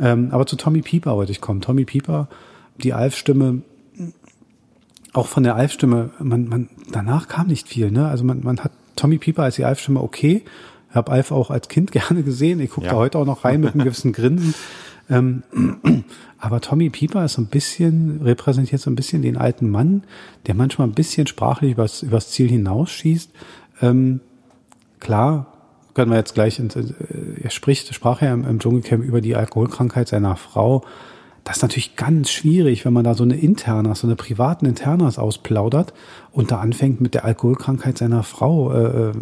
[0.00, 1.60] Ähm, aber zu Tommy Pieper wollte ich kommen.
[1.60, 2.28] Tommy Pieper,
[2.76, 3.62] die Alf-Stimme,
[5.14, 8.08] auch von der Alf-Stimme, man, man, danach kam nicht viel, ne?
[8.08, 10.42] Also man, man hat Tommy Pieper als die Alf-Stimme okay.
[10.90, 12.60] Ich habe Alf auch als Kind gerne gesehen.
[12.60, 12.92] Ich gucke ja.
[12.92, 14.54] da heute auch noch rein mit einem gewissen Grinsen.
[15.08, 15.42] Ähm,
[16.38, 20.02] aber Tommy Pieper ist so ein bisschen, repräsentiert so ein bisschen den alten Mann,
[20.46, 23.30] der manchmal ein bisschen sprachlich übers, übers Ziel hinausschießt.
[23.82, 24.20] Ähm,
[25.00, 25.46] klar,
[25.94, 26.64] können wir jetzt gleich, äh,
[27.40, 30.84] er spricht, sprach ja im, im Dschungelcamp über die Alkoholkrankheit seiner Frau.
[31.44, 35.18] Das ist natürlich ganz schwierig, wenn man da so eine Internas, so eine privaten Internas
[35.18, 35.92] ausplaudert
[36.32, 39.12] und da anfängt mit der Alkoholkrankheit seiner Frau, äh, äh,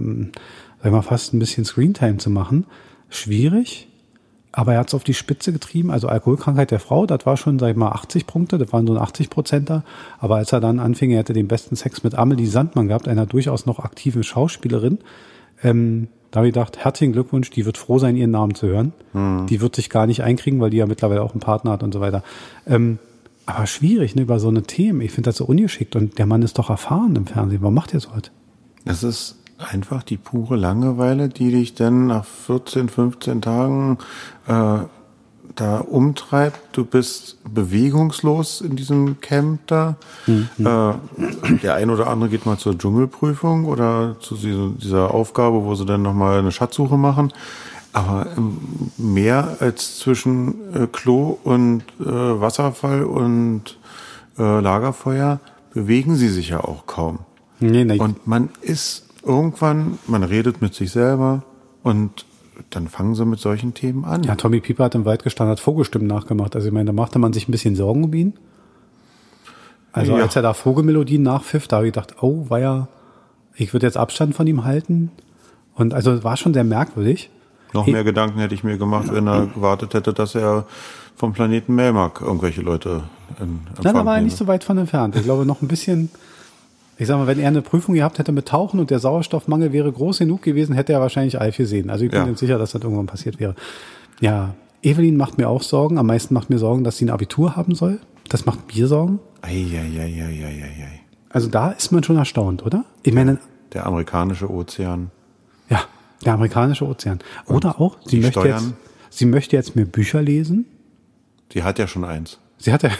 [0.83, 2.67] sag mal, fast ein bisschen Screentime zu machen.
[3.09, 3.89] Schwierig,
[4.53, 5.91] aber er hat es auf die Spitze getrieben.
[5.91, 8.93] Also Alkoholkrankheit der Frau, das war schon, sag ich mal, 80 Punkte, das waren so
[8.93, 9.83] ein 80 Prozenter.
[10.21, 13.27] Aber als er dann anfing, er hätte den besten Sex mit Amelie Sandmann gehabt, einer
[13.27, 14.99] durchaus noch aktiven Schauspielerin,
[15.63, 18.93] ähm, da habe ich gedacht, herzlichen Glückwunsch, die wird froh sein, ihren Namen zu hören.
[19.13, 19.47] Mhm.
[19.49, 21.93] Die wird sich gar nicht einkriegen, weil die ja mittlerweile auch einen Partner hat und
[21.93, 22.25] so weiter.
[22.67, 22.99] Ähm,
[23.45, 25.03] aber schwierig, ne, über so eine Themen.
[25.03, 27.61] Ich finde das so ungeschickt und der Mann ist doch erfahren im Fernsehen.
[27.61, 28.31] Warum macht er so was?
[28.87, 33.99] Das ist einfach die pure Langeweile, die dich dann nach 14, 15 Tagen
[34.47, 34.79] äh,
[35.57, 36.59] da umtreibt.
[36.73, 39.97] Du bist bewegungslos in diesem Camp da.
[40.27, 40.49] Mhm.
[40.59, 45.87] Äh, der ein oder andere geht mal zur Dschungelprüfung oder zu dieser Aufgabe, wo sie
[45.87, 47.33] dann nochmal eine Schatzsuche machen.
[47.93, 48.27] Aber
[48.97, 53.77] mehr als zwischen äh, Klo und äh, Wasserfall und
[54.39, 55.41] äh, Lagerfeuer
[55.75, 57.21] bewegen sie sich ja auch kaum.
[57.61, 57.99] Nee, nee.
[57.99, 61.43] Und man ist irgendwann, man redet mit sich selber
[61.83, 62.25] und
[62.71, 64.23] dann fangen sie mit solchen Themen an.
[64.25, 66.55] Ja, Tommy Pieper hat im Wald gestanden, hat Vogelstimmen nachgemacht.
[66.55, 68.35] Also ich meine, da machte man sich ein bisschen Sorgen um ihn.
[69.93, 70.23] Also ja.
[70.23, 72.89] als er da Vogelmelodien nachpfiff, da habe ich gedacht, oh, war ja,
[73.55, 75.11] ich würde jetzt Abstand von ihm halten.
[75.75, 77.31] Und also war schon sehr merkwürdig.
[77.75, 80.67] Noch mehr Gedanken hätte ich mir gemacht, wenn er gewartet hätte, dass er
[81.17, 83.05] vom Planeten Melmark irgendwelche Leute
[83.39, 85.17] in Empfang Nein, da war er nicht so weit von entfernt.
[85.17, 86.11] Ich glaube, noch ein bisschen
[87.03, 89.91] ich sag mal, wenn er eine Prüfung gehabt hätte mit Tauchen und der Sauerstoffmangel wäre
[89.91, 91.91] groß genug gewesen, hätte er wahrscheinlich Alf gesehen.
[91.91, 92.37] Also ich bin ja.
[92.37, 93.57] sicher, dass das irgendwann passiert wäre.
[94.21, 95.99] Ja, Evelyn macht mir auch Sorgen.
[95.99, 97.99] Am meisten macht mir Sorgen, dass sie ein Abitur haben soll.
[98.29, 99.19] Das macht mir Sorgen.
[99.43, 101.01] Eieieiei.
[101.29, 102.85] Also da ist man schon erstaunt, oder?
[103.03, 103.39] Ich meine,
[103.73, 105.11] der amerikanische Ozean.
[105.69, 105.81] Ja,
[106.25, 107.19] der amerikanische Ozean.
[107.47, 108.63] Oder auch, sie möchte Steuern.
[108.63, 108.75] jetzt,
[109.11, 110.67] sie möchte jetzt mir Bücher lesen.
[111.53, 112.39] Sie hat ja schon eins.
[112.59, 112.91] Sie hat ja,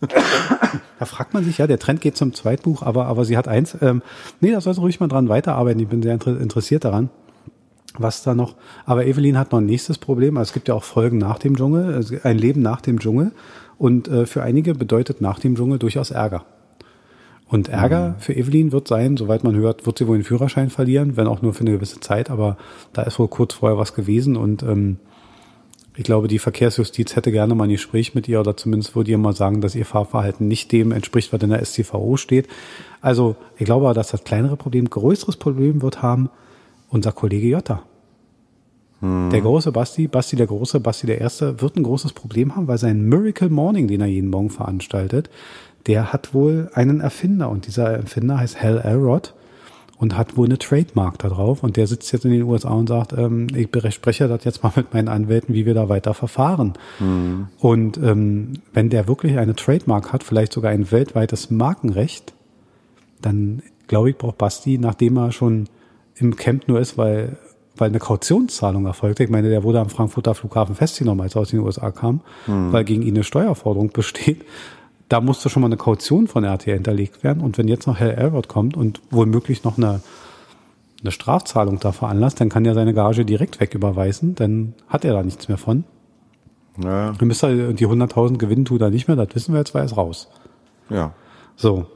[0.00, 3.76] da fragt man sich ja, der Trend geht zum Zweitbuch, aber, aber sie hat eins.
[3.80, 4.02] Ähm,
[4.40, 5.80] nee, da soll sie ruhig mal dran weiterarbeiten.
[5.80, 7.10] Ich bin sehr interessiert daran,
[7.98, 8.56] was da noch.
[8.86, 10.36] Aber Evelyn hat noch ein nächstes Problem.
[10.36, 13.32] Also es gibt ja auch Folgen nach dem Dschungel, also ein Leben nach dem Dschungel.
[13.76, 16.44] Und äh, für einige bedeutet nach dem Dschungel durchaus Ärger.
[17.46, 18.14] Und Ärger mhm.
[18.20, 21.42] für Evelyn wird sein, soweit man hört, wird sie wohl den Führerschein verlieren, wenn auch
[21.42, 22.30] nur für eine gewisse Zeit.
[22.30, 22.56] Aber
[22.92, 24.98] da ist wohl kurz vorher was gewesen und ähm,
[25.96, 29.18] ich glaube, die Verkehrsjustiz hätte gerne mal ein Gespräch mit ihr oder zumindest würde ihr
[29.18, 32.48] mal sagen, dass ihr Fahrverhalten nicht dem entspricht, was in der SCVO steht.
[33.00, 36.30] Also ich glaube, dass das kleinere Problem, größeres Problem wird haben
[36.88, 37.82] unser Kollege Jotta.
[39.00, 39.30] Hm.
[39.30, 42.78] Der große Basti, Basti der Große, Basti der Erste, wird ein großes Problem haben, weil
[42.78, 45.30] sein Miracle Morning, den er jeden Morgen veranstaltet,
[45.86, 49.34] der hat wohl einen Erfinder und dieser Erfinder heißt Hal Elrod
[50.00, 51.62] und hat wohl eine Trademark da drauf.
[51.62, 54.72] Und der sitzt jetzt in den USA und sagt, ähm, ich bespreche das jetzt mal
[54.76, 56.72] mit meinen Anwälten, wie wir da weiter verfahren.
[56.98, 57.48] Mhm.
[57.58, 62.32] Und ähm, wenn der wirklich eine Trademark hat, vielleicht sogar ein weltweites Markenrecht,
[63.20, 65.68] dann glaube ich, braucht Basti, nachdem er schon
[66.16, 67.36] im Camp nur ist, weil
[67.76, 69.24] weil eine Kautionszahlung erfolgte.
[69.24, 72.72] Ich meine, der wurde am Frankfurter Flughafen festgenommen, als er aus den USA kam, mhm.
[72.72, 74.44] weil gegen ihn eine Steuerforderung besteht
[75.10, 77.42] da musste schon mal eine Kaution von RTL hinterlegt werden.
[77.42, 80.00] Und wenn jetzt noch Herr Albert kommt und womöglich noch eine,
[81.02, 85.22] eine Strafzahlung da veranlasst, dann kann er seine Gage direkt wegüberweisen, dann hat er da
[85.24, 85.82] nichts mehr von.
[86.80, 87.10] Ja.
[87.10, 89.82] Dann müsste er die 100.000 gewinnen, tut er nicht mehr, das wissen wir jetzt, weil
[89.82, 90.28] er ist raus.
[90.88, 91.12] Ja.
[91.56, 91.86] So.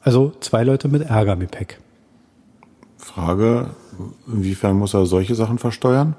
[0.00, 1.80] Also zwei Leute mit Ärger im Gepäck.
[2.96, 3.70] Frage,
[4.26, 6.16] inwiefern muss er solche Sachen versteuern?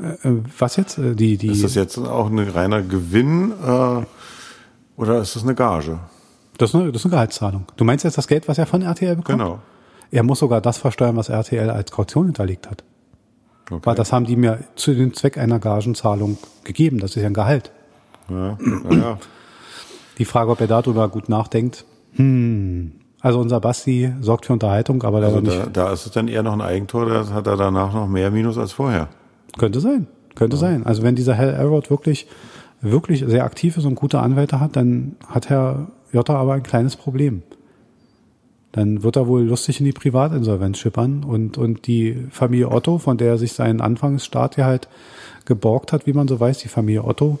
[0.00, 0.96] Äh, was jetzt?
[0.96, 4.02] Äh, die, die ist das jetzt auch ein reiner Gewinn äh,
[4.98, 5.98] oder ist das eine Gage?
[6.58, 7.64] Das ist eine, das ist eine Gehaltszahlung.
[7.76, 9.38] Du meinst jetzt das Geld, was er von RTL bekommt?
[9.38, 9.60] Genau.
[10.10, 12.82] Er muss sogar das versteuern, was RTL als Kaution hinterlegt hat.
[13.70, 13.80] Okay.
[13.84, 16.98] Weil das haben die mir zu dem Zweck einer Gagenzahlung gegeben.
[16.98, 17.70] Das ist ja ein Gehalt.
[18.28, 18.58] Ja,
[18.90, 19.18] ja.
[20.18, 21.84] Die Frage, ob er darüber gut nachdenkt.
[22.14, 22.92] Hm.
[23.20, 25.56] Also unser Basti sorgt für Unterhaltung, aber also nicht.
[25.56, 28.30] Da, da ist es dann eher noch ein Eigentor, da hat er danach noch mehr
[28.30, 29.08] Minus als vorher.
[29.58, 30.06] Könnte sein.
[30.34, 30.60] Könnte ja.
[30.60, 30.86] sein.
[30.86, 32.26] Also wenn dieser Hell Elrod wirklich,
[32.80, 36.96] wirklich sehr aktiv ist und gute Anwälte hat, dann hat Herr Jotta aber ein kleines
[36.96, 37.42] Problem.
[38.72, 43.16] Dann wird er wohl lustig in die Privatinsolvenz schippern und, und die Familie Otto, von
[43.16, 44.88] der er sich seinen Anfangsstart ja halt
[45.46, 47.38] geborgt hat, wie man so weiß, die Familie Otto.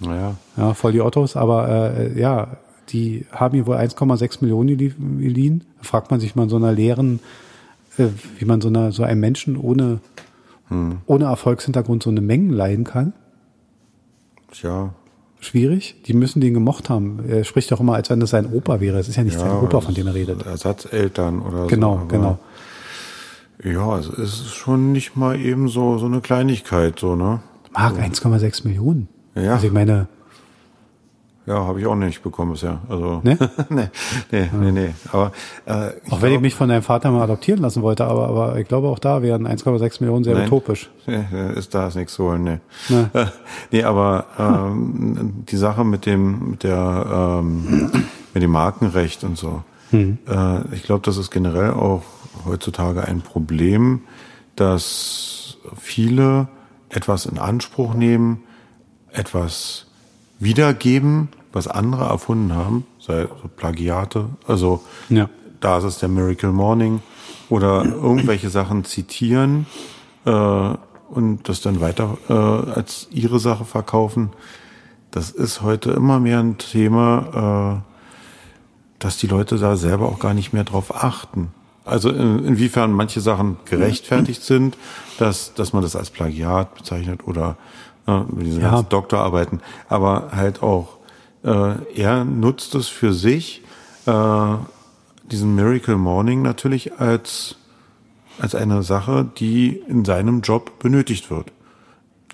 [0.00, 0.36] Naja.
[0.56, 2.58] Ja, voll die Ottos, aber äh, ja,
[2.90, 5.64] die haben ihm wohl 1,6 Millionen geliehen.
[5.78, 7.20] Da fragt man sich mal in so einer leeren,
[7.96, 10.00] äh, wie man so, einer, so einem Menschen ohne
[10.72, 10.98] hm.
[11.06, 13.12] ohne Erfolgshintergrund so eine Mengen leiden kann.
[14.52, 14.94] Tja.
[15.40, 15.96] Schwierig.
[16.06, 17.24] Die müssen den gemocht haben.
[17.28, 18.98] Er spricht doch immer, als wenn das sein Opa wäre.
[18.98, 20.46] Es ist ja nicht ja, sein Opa, von dem er redet.
[20.46, 22.06] Ersatzeltern oder genau, so.
[22.06, 22.38] Genau,
[23.64, 23.78] genau.
[23.80, 27.40] Ja, es ist schon nicht mal eben so, so eine Kleinigkeit, so, ne?
[27.72, 28.28] Mark, so.
[28.28, 29.08] 1,6 Millionen.
[29.34, 29.54] Ja.
[29.54, 30.08] Also ich meine,
[31.46, 32.78] ja, habe ich auch nicht bekommen bisher.
[32.88, 33.36] Also ne?
[33.68, 33.88] nee,
[34.30, 34.94] nee, nee, nee.
[35.10, 35.32] Aber
[35.66, 38.58] äh, auch glaub, wenn ich mich von deinem Vater mal adoptieren lassen wollte, aber aber
[38.58, 40.90] ich glaube auch da wären 1,6 Millionen sehr nein, utopisch.
[41.06, 41.24] Nee,
[41.56, 42.58] ist da ist nichts zu holen, nee.
[42.88, 43.10] Ne.
[43.72, 47.90] nee, aber ähm, die Sache mit dem mit der ähm,
[48.34, 49.62] mit dem Markenrecht und so.
[49.90, 50.18] Mhm.
[50.28, 52.02] Äh, ich glaube, das ist generell auch
[52.46, 54.02] heutzutage ein Problem,
[54.56, 56.48] dass viele
[56.88, 58.44] etwas in Anspruch nehmen,
[59.10, 59.86] etwas
[60.42, 65.28] wiedergeben, was andere erfunden haben, sei so Plagiate, also ja.
[65.60, 67.02] da ist es der Miracle Morning
[67.48, 69.66] oder irgendwelche Sachen zitieren
[70.24, 74.30] äh, und das dann weiter äh, als ihre Sache verkaufen.
[75.10, 77.92] Das ist heute immer mehr ein Thema, äh,
[78.98, 81.52] dass die Leute da selber auch gar nicht mehr drauf achten.
[81.84, 84.78] Also in, inwiefern manche Sachen gerechtfertigt sind,
[85.18, 87.56] dass, dass man das als Plagiat bezeichnet oder
[88.06, 88.70] äh, mit diesen ja.
[88.70, 90.98] ganzen Doktorarbeiten, aber halt auch,
[91.44, 93.62] äh, er nutzt es für sich,
[94.06, 94.54] äh,
[95.24, 97.56] diesen Miracle Morning natürlich als,
[98.38, 101.52] als eine Sache, die in seinem Job benötigt wird.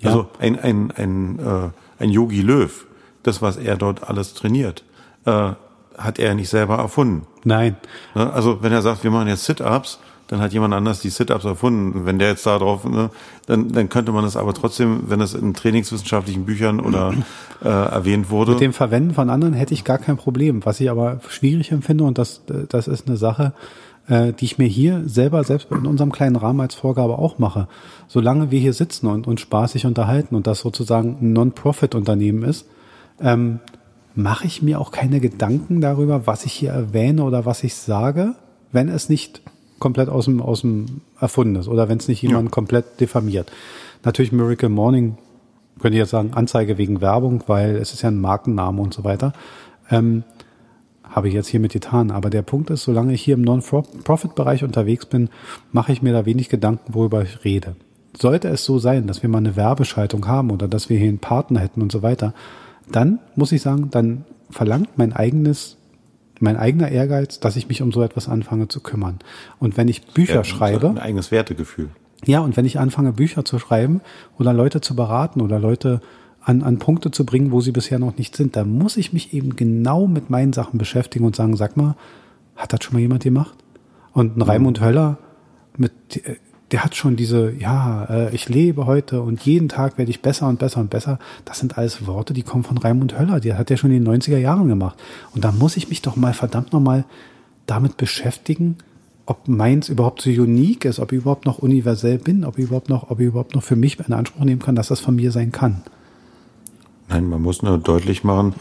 [0.00, 0.10] Ja.
[0.10, 2.86] Also ein, ein, ein, äh, ein Yogi Löw,
[3.22, 4.84] das, was er dort alles trainiert,
[5.24, 5.52] äh,
[5.96, 7.26] hat er nicht selber erfunden.
[7.44, 7.76] Nein.
[8.14, 9.98] Ne, also wenn er sagt, wir machen jetzt Sit-Ups,
[10.28, 12.06] dann hat jemand anders die Sit-Ups erfunden.
[12.06, 13.10] Wenn der jetzt da drauf, ne,
[13.46, 17.14] dann, dann könnte man es aber trotzdem, wenn es in trainingswissenschaftlichen Büchern oder
[17.64, 18.52] äh, erwähnt wurde.
[18.52, 20.64] Mit dem Verwenden von anderen hätte ich gar kein Problem.
[20.64, 23.54] Was ich aber schwierig empfinde, und das, das ist eine Sache,
[24.06, 27.66] äh, die ich mir hier selber, selbst in unserem kleinen Rahmen als Vorgabe auch mache.
[28.06, 32.66] Solange wir hier sitzen und uns spaßig unterhalten und das sozusagen ein Non-Profit-Unternehmen ist,
[33.20, 33.60] ähm,
[34.14, 38.34] mache ich mir auch keine Gedanken darüber, was ich hier erwähne oder was ich sage,
[38.72, 39.40] wenn es nicht
[39.78, 42.50] komplett aus dem, aus dem erfunden ist oder wenn es nicht jemand ja.
[42.50, 43.50] komplett diffamiert.
[44.04, 45.18] Natürlich Miracle Morning,
[45.80, 49.04] könnte ich jetzt sagen, Anzeige wegen Werbung, weil es ist ja ein Markenname und so
[49.04, 49.32] weiter.
[49.90, 50.24] Ähm,
[51.08, 52.10] habe ich jetzt hier mit getan.
[52.10, 55.30] Aber der Punkt ist, solange ich hier im Non-Profit-Bereich unterwegs bin,
[55.72, 57.76] mache ich mir da wenig Gedanken, worüber ich rede.
[58.16, 61.18] Sollte es so sein, dass wir mal eine Werbeschaltung haben oder dass wir hier einen
[61.18, 62.34] Partner hätten und so weiter,
[62.90, 65.77] dann muss ich sagen, dann verlangt mein eigenes
[66.40, 69.18] mein eigener Ehrgeiz, dass ich mich um so etwas anfange zu kümmern.
[69.58, 70.88] Und wenn ich Bücher ja, schreibe.
[70.88, 71.90] Ein eigenes Wertegefühl.
[72.24, 74.00] Ja, und wenn ich anfange, Bücher zu schreiben
[74.38, 76.00] oder Leute zu beraten oder Leute
[76.42, 79.34] an, an Punkte zu bringen, wo sie bisher noch nicht sind, dann muss ich mich
[79.34, 81.94] eben genau mit meinen Sachen beschäftigen und sagen, sag mal,
[82.56, 83.56] hat das schon mal jemand gemacht?
[84.12, 85.18] Und ein Raimund Höller
[85.76, 85.92] mit,
[86.70, 90.48] der hat schon diese, ja, äh, ich lebe heute und jeden Tag werde ich besser
[90.48, 91.18] und besser und besser.
[91.44, 93.40] Das sind alles Worte, die kommen von Raimund Höller.
[93.40, 94.98] Die hat er schon in den 90er Jahren gemacht.
[95.34, 97.04] Und da muss ich mich doch mal verdammt nochmal
[97.66, 98.76] damit beschäftigen,
[99.24, 102.88] ob meins überhaupt so unique ist, ob ich überhaupt noch universell bin, ob ich überhaupt
[102.88, 105.32] noch, ob ich überhaupt noch für mich in Anspruch nehmen kann, dass das von mir
[105.32, 105.82] sein kann.
[107.08, 108.54] Nein, man muss nur deutlich machen,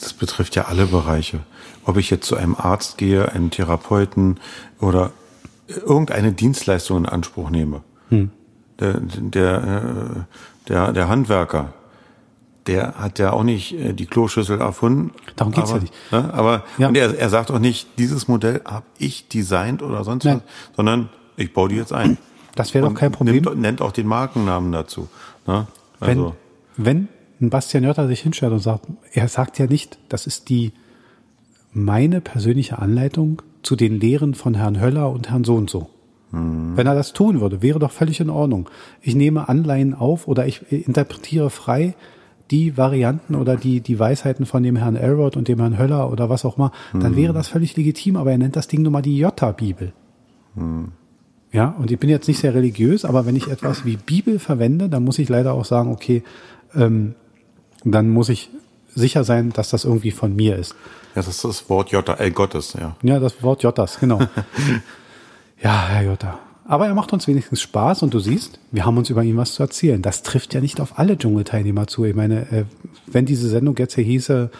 [0.00, 1.40] es betrifft ja alle Bereiche.
[1.84, 4.40] Ob ich jetzt zu einem Arzt gehe, einem Therapeuten
[4.80, 5.12] oder
[5.68, 7.82] irgendeine Dienstleistung in Anspruch nehme.
[8.10, 8.30] Hm.
[8.80, 11.72] Der, der, äh, der, der Handwerker,
[12.66, 15.12] der hat ja auch nicht äh, die Kloschüssel erfunden.
[15.36, 15.94] Darum geht's aber, ja nicht.
[16.12, 16.88] Ne, aber ja.
[16.88, 20.36] Und er, er sagt auch nicht, dieses Modell habe ich designt oder sonst Nein.
[20.36, 22.18] was, sondern ich baue die jetzt ein.
[22.54, 23.42] Das wäre doch kein Problem.
[23.42, 25.08] Nimmt, nennt auch den Markennamen dazu.
[25.46, 25.66] Ne?
[26.00, 26.36] Also.
[26.76, 27.08] Wenn, wenn
[27.40, 30.72] ein Bastian Jotta sich hinstellt und sagt, er sagt ja nicht, das ist die
[31.72, 35.88] meine persönliche Anleitung zu den Lehren von Herrn Höller und Herrn so und so.
[36.30, 36.76] Hm.
[36.76, 38.68] Wenn er das tun würde, wäre doch völlig in Ordnung.
[39.00, 41.94] Ich nehme Anleihen auf oder ich interpretiere frei
[42.50, 46.28] die Varianten oder die, die Weisheiten von dem Herrn Elrod und dem Herrn Höller oder
[46.28, 49.00] was auch immer, dann wäre das völlig legitim, aber er nennt das Ding nun mal
[49.00, 49.92] die Jota-Bibel.
[50.54, 50.92] Hm.
[51.52, 54.88] Ja, und ich bin jetzt nicht sehr religiös, aber wenn ich etwas wie Bibel verwende,
[54.88, 56.22] dann muss ich leider auch sagen, okay,
[56.74, 57.14] ähm,
[57.84, 58.50] dann muss ich
[58.94, 60.74] sicher sein, dass das irgendwie von mir ist.
[61.14, 62.96] Ja, das ist das Wort Jota, äh, Gottes, ja.
[63.02, 64.20] Ja, das Wort Jotas, genau.
[65.62, 66.38] ja, Herr Jota.
[66.66, 69.54] Aber er macht uns wenigstens Spaß und du siehst, wir haben uns über ihn was
[69.54, 70.00] zu erzählen.
[70.00, 72.04] Das trifft ja nicht auf alle Dschungelteilnehmer zu.
[72.04, 72.64] Ich meine, äh,
[73.06, 74.50] wenn diese Sendung jetzt hier hieße,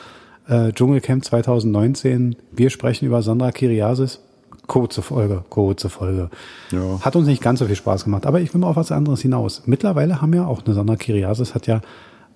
[0.48, 4.20] äh, Dschungelcamp 2019, wir sprechen über Sandra Kiriasis,
[4.66, 6.30] Kurze Folge, kurze Folge.
[6.70, 6.98] Ja.
[7.00, 9.20] Hat uns nicht ganz so viel Spaß gemacht, aber ich will mal auf was anderes
[9.20, 9.62] hinaus.
[9.66, 11.82] Mittlerweile haben ja auch eine Sandra Kiriasis hat ja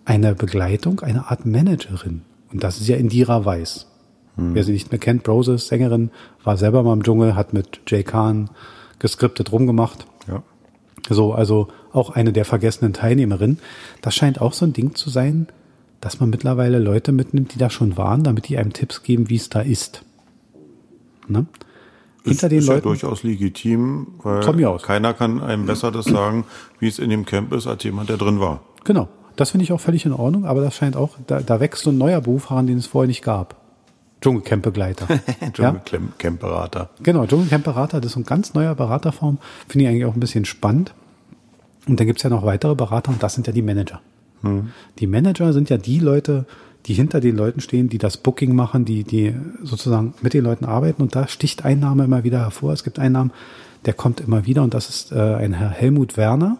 [0.04, 2.22] eine Begleitung, eine Art Managerin.
[2.52, 3.86] Und das ist ja Indira Weiß.
[4.38, 4.54] Hm.
[4.54, 6.10] Wer sie nicht mehr kennt, Broses, Sängerin,
[6.42, 8.48] war selber mal im Dschungel, hat mit Jay Khan
[8.98, 10.06] geskriptet rumgemacht.
[10.26, 10.42] Ja.
[11.10, 13.58] So, also auch eine der vergessenen Teilnehmerinnen.
[14.00, 15.48] Das scheint auch so ein Ding zu sein,
[16.00, 19.36] dass man mittlerweile Leute mitnimmt, die da schon waren, damit die einem Tipps geben, wie
[19.36, 20.04] es da ist.
[21.26, 21.46] Ne?
[22.28, 22.78] hinter den ist Leuten.
[22.78, 26.44] Ist ja durchaus legitim, weil keiner kann einem besser das sagen,
[26.78, 28.60] wie es in dem Camp ist, als jemand, der drin war.
[28.84, 29.08] Genau.
[29.36, 31.90] Das finde ich auch völlig in Ordnung, aber das scheint auch, da, da wächst so
[31.90, 33.57] ein neuer Beruf heran, den es vorher nicht gab.
[34.20, 35.06] Dschungelcamp-Begleiter.
[35.52, 36.80] Dschungelcamp-Berater.
[36.80, 36.88] Ja?
[37.02, 39.38] Genau, Dschungelcamp-Berater, das ist ein ganz neuer Beraterform.
[39.68, 40.94] Finde ich eigentlich auch ein bisschen spannend.
[41.86, 44.00] Und dann gibt's ja noch weitere Berater und das sind ja die Manager.
[44.42, 44.70] Hm.
[44.98, 46.46] Die Manager sind ja die Leute,
[46.86, 50.64] die hinter den Leuten stehen, die das Booking machen, die, die sozusagen mit den Leuten
[50.64, 51.02] arbeiten.
[51.02, 52.72] Und da sticht ein Name immer wieder hervor.
[52.72, 53.32] Es gibt einen Namen,
[53.84, 56.58] der kommt immer wieder und das ist äh, ein Herr Helmut Werner.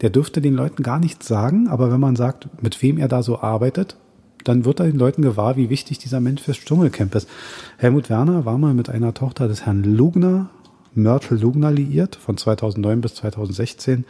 [0.00, 3.22] Der dürfte den Leuten gar nichts sagen, aber wenn man sagt, mit wem er da
[3.22, 3.96] so arbeitet,
[4.44, 7.28] dann wird er den Leuten gewahr, wie wichtig dieser Mensch fürs Dschungelcamp ist.
[7.76, 10.48] Helmut Werner war mal mit einer Tochter des Herrn Lugner,
[10.94, 14.04] Myrtle Lugner liiert, von 2009 bis 2016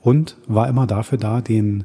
[0.00, 1.84] und war immer dafür da, den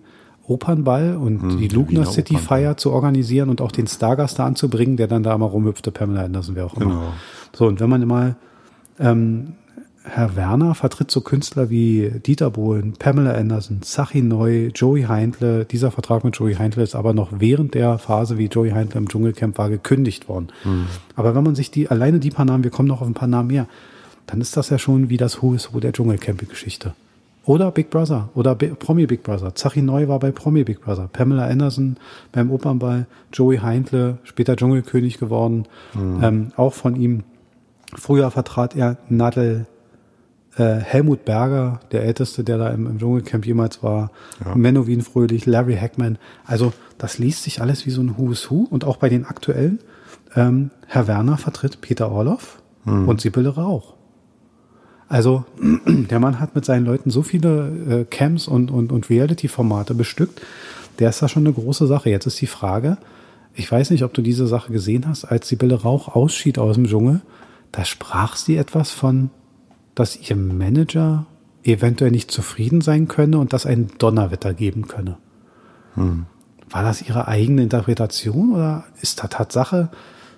[0.49, 4.97] Opernball und hm, die Lugner City Feier zu organisieren und auch den Stargast da anzubringen,
[4.97, 6.85] der dann da mal rumhüpfte, Pamela Anderson, wer auch immer.
[6.85, 7.13] Genau.
[7.55, 8.35] So, und wenn man immer,
[8.99, 9.53] ähm,
[10.09, 15.65] Herr Werner vertritt so Künstler wie Dieter Bohlen, Pamela Anderson, Sachi Neu, Joey Heindle.
[15.65, 19.07] Dieser Vertrag mit Joey Heindle ist aber noch während der Phase, wie Joey Heindle im
[19.07, 20.47] Dschungelcamp war, gekündigt worden.
[20.63, 20.87] Hm.
[21.15, 23.27] Aber wenn man sich die, alleine die paar Namen, wir kommen noch auf ein paar
[23.27, 23.67] Namen mehr,
[24.25, 26.93] dann ist das ja schon wie das Who is Who der Dschungelcamp-Geschichte.
[27.45, 29.55] Oder Big Brother oder B Promi Big Brother.
[29.55, 31.09] Zachi Neu war bei Promi Big Brother.
[31.11, 31.97] Pamela Anderson
[32.31, 33.07] beim Opernball.
[33.33, 35.65] Joey Heindle, später Dschungelkönig geworden.
[35.93, 36.19] Mhm.
[36.21, 37.23] Ähm, auch von ihm.
[37.95, 39.65] Früher vertrat er Nadel
[40.59, 44.11] äh, Helmut Berger, der Älteste, der da im, im Dschungelcamp jemals war.
[44.43, 44.55] Ja.
[44.55, 46.17] Menowin Fröhlich, Larry Hackman.
[46.45, 48.67] Also das liest sich alles wie so ein Who's Who.
[48.69, 49.79] Und auch bei den aktuellen.
[50.35, 53.07] Ähm, Herr Werner vertritt Peter Orloff mhm.
[53.07, 53.95] und Sibylle Rauch.
[55.07, 55.45] Also
[55.87, 60.41] der Mann hat mit seinen Leuten so viele äh, Camps und, und, und Reality-Formate bestückt,
[60.99, 62.09] der ist da schon eine große Sache.
[62.09, 62.97] Jetzt ist die Frage,
[63.55, 66.85] ich weiß nicht, ob du diese Sache gesehen hast, als Sibylle Rauch ausschied aus dem
[66.85, 67.21] Dschungel,
[67.71, 69.31] da sprach sie etwas von,
[69.99, 71.25] dass ihr Manager
[71.63, 75.17] eventuell nicht zufrieden sein könne und dass ein Donnerwetter geben könne.
[75.95, 76.25] Hm.
[76.69, 79.89] War das ihre eigene Interpretation oder ist da Tatsache,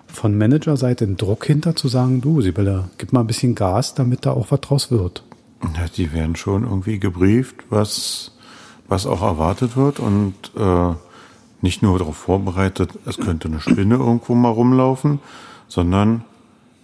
[0.06, 4.26] von Managerseite einen Druck hinter zu sagen, du Sibylle, gib mal ein bisschen Gas, damit
[4.26, 5.24] da auch was draus wird?
[5.62, 8.32] Ja, die werden schon irgendwie gebrieft, was,
[8.88, 10.94] was auch erwartet wird und äh,
[11.60, 15.20] nicht nur darauf vorbereitet, es könnte eine Spinne irgendwo mal rumlaufen,
[15.68, 16.24] sondern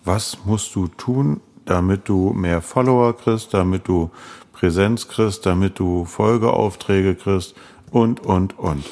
[0.05, 4.11] was musst du tun, damit du mehr Follower kriegst, damit du
[4.53, 7.55] Präsenz kriegst, damit du Folgeaufträge kriegst
[7.91, 8.85] und, und, und.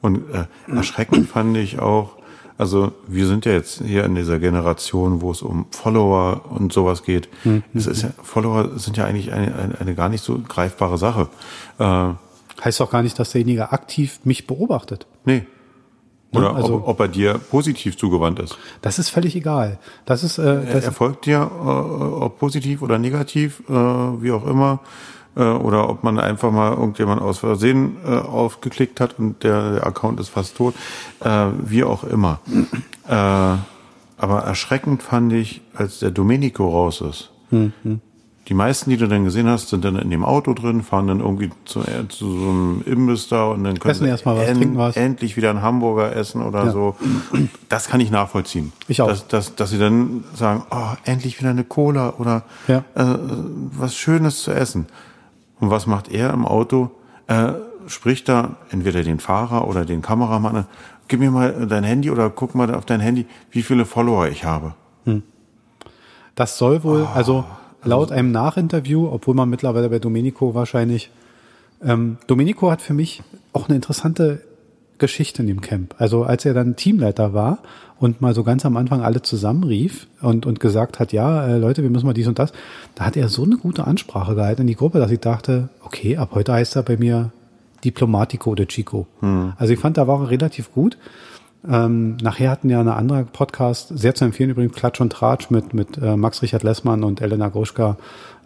[0.00, 2.16] Und äh, erschreckend fand ich auch,
[2.58, 7.04] also wir sind ja jetzt hier in dieser Generation, wo es um Follower und sowas
[7.04, 7.28] geht.
[7.44, 7.62] Mhm.
[7.72, 11.28] Es ist ja, Follower sind ja eigentlich eine, eine, eine gar nicht so greifbare Sache.
[11.78, 12.10] Äh,
[12.64, 15.06] heißt auch gar nicht, dass derjenige aktiv mich beobachtet.
[15.24, 15.46] Nee.
[16.32, 18.56] Ne, Oder also, ob, ob er dir positiv zugewandt ist.
[18.80, 19.78] Das ist völlig egal.
[20.06, 24.46] Das ist, äh, das er folgt dir, äh, ob positiv oder negativ, äh, wie auch
[24.46, 24.80] immer
[25.36, 29.86] äh, oder ob man einfach mal irgendjemand aus Versehen äh, aufgeklickt hat und der, der
[29.86, 30.74] Account ist fast tot,
[31.20, 32.40] äh, wie auch immer.
[33.08, 37.30] Äh, aber erschreckend fand ich, als der Domenico raus ist.
[37.50, 38.00] Mhm.
[38.48, 41.20] Die meisten, die du dann gesehen hast, sind dann in dem Auto drin, fahren dann
[41.20, 44.76] irgendwie zu, äh, zu so einem Imbiss da und dann können essen sie was, en
[44.76, 44.96] was.
[44.96, 46.72] endlich wieder einen Hamburger essen oder ja.
[46.72, 46.96] so.
[47.68, 48.72] Das kann ich nachvollziehen.
[48.88, 49.08] Ich auch.
[49.08, 52.78] Dass, dass, dass sie dann sagen, oh, endlich wieder eine Cola oder ja.
[52.94, 53.16] äh,
[53.76, 54.86] was Schönes zu essen.
[55.60, 56.90] Und was macht er im Auto?
[57.28, 57.52] Äh,
[57.86, 60.66] spricht da entweder den Fahrer oder den Kameramann an,
[61.06, 64.44] gib mir mal dein Handy oder guck mal auf dein Handy, wie viele Follower ich
[64.44, 64.74] habe.
[65.04, 65.22] Hm.
[66.34, 67.44] Das soll wohl, oh, also
[67.84, 71.10] laut einem Nachinterview, obwohl man mittlerweile bei Domenico wahrscheinlich,
[71.82, 73.22] ähm, Domenico hat für mich
[73.52, 74.42] auch eine interessante
[74.98, 75.94] Geschichte in dem Camp.
[75.98, 77.58] Also als er dann Teamleiter war
[77.98, 81.82] und mal so ganz am Anfang alle zusammenrief und, und gesagt hat, ja, äh, Leute,
[81.82, 82.52] wir müssen mal dies und das,
[82.94, 86.16] da hat er so eine gute Ansprache gehalten in die Gruppe, dass ich dachte, okay,
[86.16, 87.32] ab heute heißt er bei mir
[87.84, 89.06] Diplomatico oder Chico.
[89.20, 89.54] Hm.
[89.56, 90.96] Also ich fand, da war er relativ gut.
[91.68, 95.74] Ähm, nachher hatten ja eine andere Podcast, sehr zu empfehlen übrigens, Klatsch und Tratsch mit,
[95.74, 97.96] mit äh, Max Richard Lessmann und Elena Gruschka,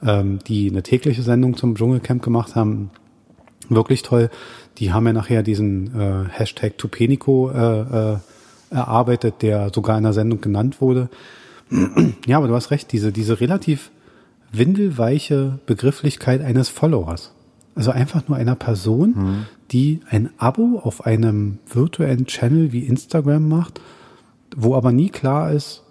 [0.04, 2.90] ähm, die eine tägliche Sendung zum Dschungelcamp gemacht haben.
[3.68, 4.30] Wirklich toll.
[4.78, 8.16] Die haben ja nachher diesen äh, Hashtag Tupenico äh, äh,
[8.70, 11.08] erarbeitet, der sogar in der Sendung genannt wurde.
[12.26, 13.90] ja, aber du hast recht, diese, diese relativ
[14.52, 17.32] windelweiche Begrifflichkeit eines Followers.
[17.76, 19.46] Also einfach nur einer Person, mhm.
[19.70, 23.80] die ein Abo auf einem virtuellen Channel wie Instagram macht,
[24.56, 25.82] wo aber nie klar ist,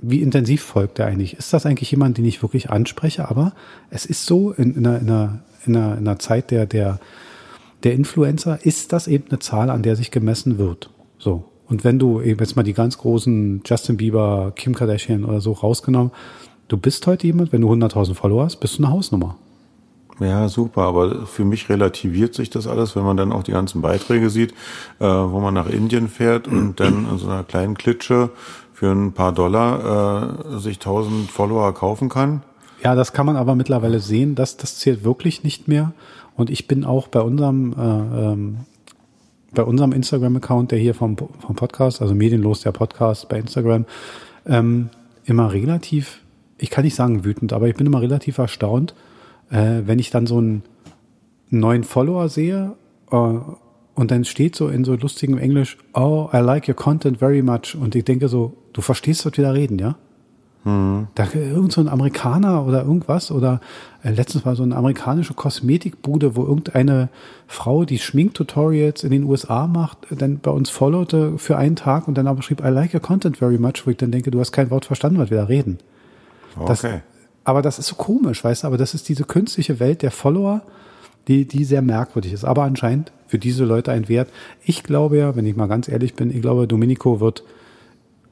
[0.00, 1.36] wie intensiv folgt er eigentlich.
[1.36, 3.28] Ist das eigentlich jemand, den ich wirklich anspreche?
[3.28, 3.52] Aber
[3.90, 6.98] es ist so, in, in, einer, in, einer, in, einer, in einer Zeit der, der,
[7.84, 10.90] der Influencer ist das eben eine Zahl, an der sich gemessen wird.
[11.18, 11.44] So.
[11.66, 15.52] Und wenn du eben jetzt mal die ganz großen Justin Bieber, Kim Kardashian oder so
[15.52, 16.12] rausgenommen,
[16.68, 19.36] du bist heute jemand, wenn du 100.000 Follower hast, bist du eine Hausnummer.
[20.20, 23.82] Ja, super, aber für mich relativiert sich das alles, wenn man dann auch die ganzen
[23.82, 24.52] Beiträge sieht,
[24.98, 28.30] äh, wo man nach Indien fährt und dann in so einer kleinen Klitsche
[28.72, 32.42] für ein paar Dollar äh, sich 1000 Follower kaufen kann.
[32.82, 35.92] Ja, das kann man aber mittlerweile sehen, dass das zählt wirklich nicht mehr.
[36.36, 38.58] Und ich bin auch bei unserem äh, ähm,
[39.52, 43.86] bei unserem Instagram-Account, der hier vom, vom Podcast, also Medienlos der Podcast bei Instagram,
[44.46, 44.90] ähm,
[45.24, 46.20] immer relativ,
[46.58, 48.94] ich kann nicht sagen wütend, aber ich bin immer relativ erstaunt,
[49.50, 50.62] äh, wenn ich dann so einen
[51.50, 52.74] neuen Follower sehe
[53.10, 57.42] äh, und dann steht so in so lustigem Englisch, oh, I like your content very
[57.42, 57.76] much.
[57.80, 59.96] Und ich denke so, du verstehst, was wir da reden, ja?
[60.64, 61.08] Mhm.
[61.14, 63.60] Da irgend so ein Amerikaner oder irgendwas oder
[64.02, 67.08] äh, letztens war so eine amerikanische Kosmetikbude, wo irgendeine
[67.46, 72.18] Frau, die Schminktutorials in den USA macht, dann bei uns followte für einen Tag und
[72.18, 74.52] dann aber schrieb, I like your content very much, wo ich dann denke, du hast
[74.52, 75.78] kein Wort verstanden, was wir da reden.
[76.56, 76.66] Okay.
[76.66, 76.84] Das,
[77.48, 80.60] aber das ist so komisch, weißt du, aber das ist diese künstliche Welt der Follower,
[81.28, 84.28] die, die sehr merkwürdig ist, aber anscheinend für diese Leute ein Wert.
[84.62, 87.44] Ich glaube ja, wenn ich mal ganz ehrlich bin, ich glaube, Domenico wird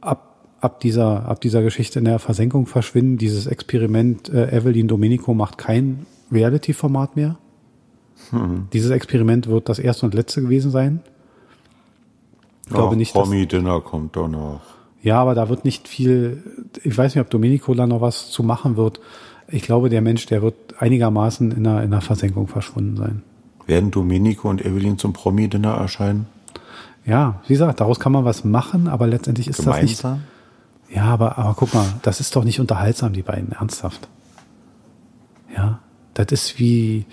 [0.03, 3.17] ab ab dieser, ab dieser Geschichte in der Versenkung verschwinden.
[3.17, 7.39] Dieses Experiment äh, Evelyn Domenico macht kein Reality-Format mehr.
[8.31, 8.69] Hm.
[8.75, 11.01] Dieses Experiment wird das erste und letzte gewesen sein.
[12.65, 13.15] Ich glaube Ach, nicht.
[13.15, 14.76] Promi-Dinner kommt da noch.
[15.07, 16.43] Ja, aber da wird nicht viel,
[16.83, 18.99] ich weiß nicht, ob Domenico da noch was zu machen wird.
[19.47, 23.23] Ich glaube, der Mensch, der wird einigermaßen in einer, in einer Versenkung verschwunden sein.
[23.67, 26.27] Werden Domenico und Evelyn zum Promi-Dinner erscheinen?
[27.05, 30.13] Ja, wie gesagt, daraus kann man was machen, aber letztendlich ist Gemeinsam?
[30.13, 30.97] das nicht.
[30.97, 34.09] Ja, aber, aber guck mal, das ist doch nicht unterhaltsam, die beiden, ernsthaft.
[35.57, 35.79] Ja,
[36.15, 37.07] das ist wie,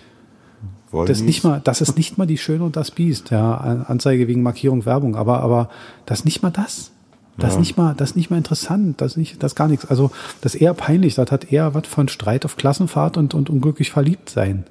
[0.89, 3.55] Wollen das ist nicht mal, das ist nicht mal die Schöne und das Biest, ja,
[3.55, 5.69] Anzeige wegen Markierung, Werbung, aber, aber
[6.07, 6.92] das ist nicht mal das.
[7.37, 7.55] Das ja.
[7.55, 9.85] ist nicht mal, das nicht mal interessant, das ist nicht, das gar nichts.
[9.85, 10.11] Also,
[10.41, 13.91] das ist eher peinlich, das hat eher was von Streit auf Klassenfahrt und, und unglücklich
[13.91, 14.65] verliebt sein.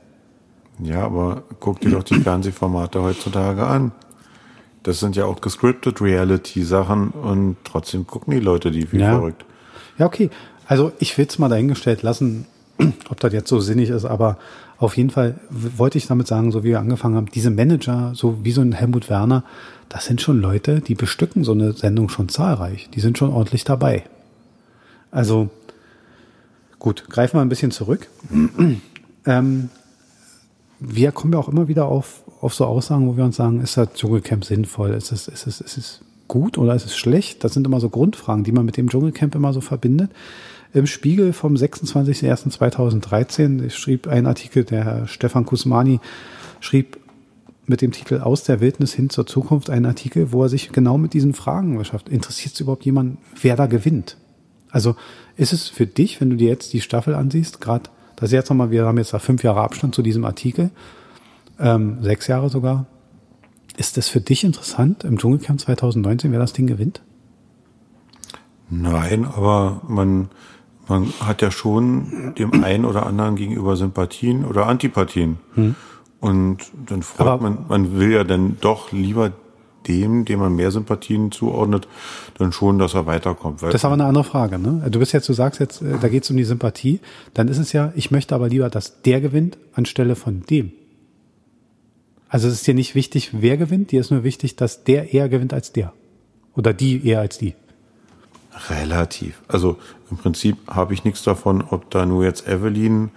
[0.79, 3.93] Ja, aber guck dir doch die Fernsehformate heutzutage an.
[4.83, 9.13] Das sind ja auch gescripted Reality-Sachen und trotzdem gucken die Leute die wie ja.
[9.13, 9.45] verrückt.
[9.99, 10.31] Ja, okay.
[10.67, 12.47] Also ich will es mal dahingestellt lassen,
[13.11, 14.39] ob das jetzt so sinnig ist, aber
[14.79, 18.45] auf jeden Fall wollte ich damit sagen, so wie wir angefangen haben, diese Manager, so
[18.45, 19.45] wie so ein Helmut Werner,
[19.93, 22.88] das sind schon Leute, die bestücken so eine Sendung schon zahlreich.
[22.95, 24.05] Die sind schon ordentlich dabei.
[25.11, 25.51] Also
[26.78, 28.09] gut, greifen wir ein bisschen zurück.
[29.26, 29.68] ähm,
[30.80, 33.76] wir kommen ja auch immer wieder auf, auf so Aussagen, wo wir uns sagen, ist
[33.76, 34.93] das Dschungelcamp sinnvoll?
[34.93, 37.45] Ist es, ist es, ist es gut oder ist es schlecht?
[37.45, 40.11] Das sind immer so Grundfragen, die man mit dem Dschungelcamp immer so verbindet.
[40.72, 46.01] Im Spiegel vom 26.01.2013 schrieb ein Artikel, der Herr Stefan Kusmani
[46.61, 47.01] schrieb
[47.67, 50.99] mit dem Titel Aus der Wildnis hin zur Zukunft einen Artikel, wo er sich genau
[50.99, 52.09] mit diesen Fragen beschafft.
[52.09, 54.17] Interessiert es überhaupt jemand, wer da gewinnt?
[54.71, 54.97] Also
[55.37, 58.51] ist es für dich, wenn du dir jetzt die Staffel ansiehst, gerade das ist jetzt
[58.51, 60.71] nochmal, wir haben jetzt da fünf Jahre Abstand zu diesem Artikel,
[61.59, 62.87] ähm, sechs Jahre sogar.
[63.77, 67.03] Ist das für dich interessant im Dschungelcamp 2019, wer das Ding gewinnt?
[68.71, 70.29] Nein, aber man,
[70.89, 75.39] man hat ja schon dem einen oder anderen gegenüber Sympathien oder Antipathien.
[75.55, 75.75] Hm.
[76.23, 79.33] Und dann freut aber man, man will ja dann doch lieber
[79.89, 81.89] dem, dem man mehr Sympathien zuordnet,
[82.39, 83.61] dann schon, dass er weiterkommt.
[83.61, 84.57] Das ist aber eine andere Frage.
[84.57, 84.87] Ne?
[84.89, 87.01] Du bist jetzt, du sagst jetzt, äh, da geht es um die Sympathie.
[87.35, 90.70] Dann ist es ja, ich möchte aber lieber, dass der gewinnt anstelle von dem.
[92.29, 95.29] Also es ist dir nicht wichtig, wer gewinnt, dir ist nur wichtig, dass der eher
[95.29, 95.93] gewinnt als der.
[96.55, 97.55] Oder die eher als die.
[98.70, 99.43] Relativ.
[99.49, 99.77] Also
[100.09, 103.11] im Prinzip habe ich nichts davon, ob da nur jetzt Evelyn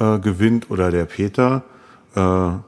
[0.00, 1.62] äh, gewinnt oder der Peter.
[2.18, 2.58] Äh,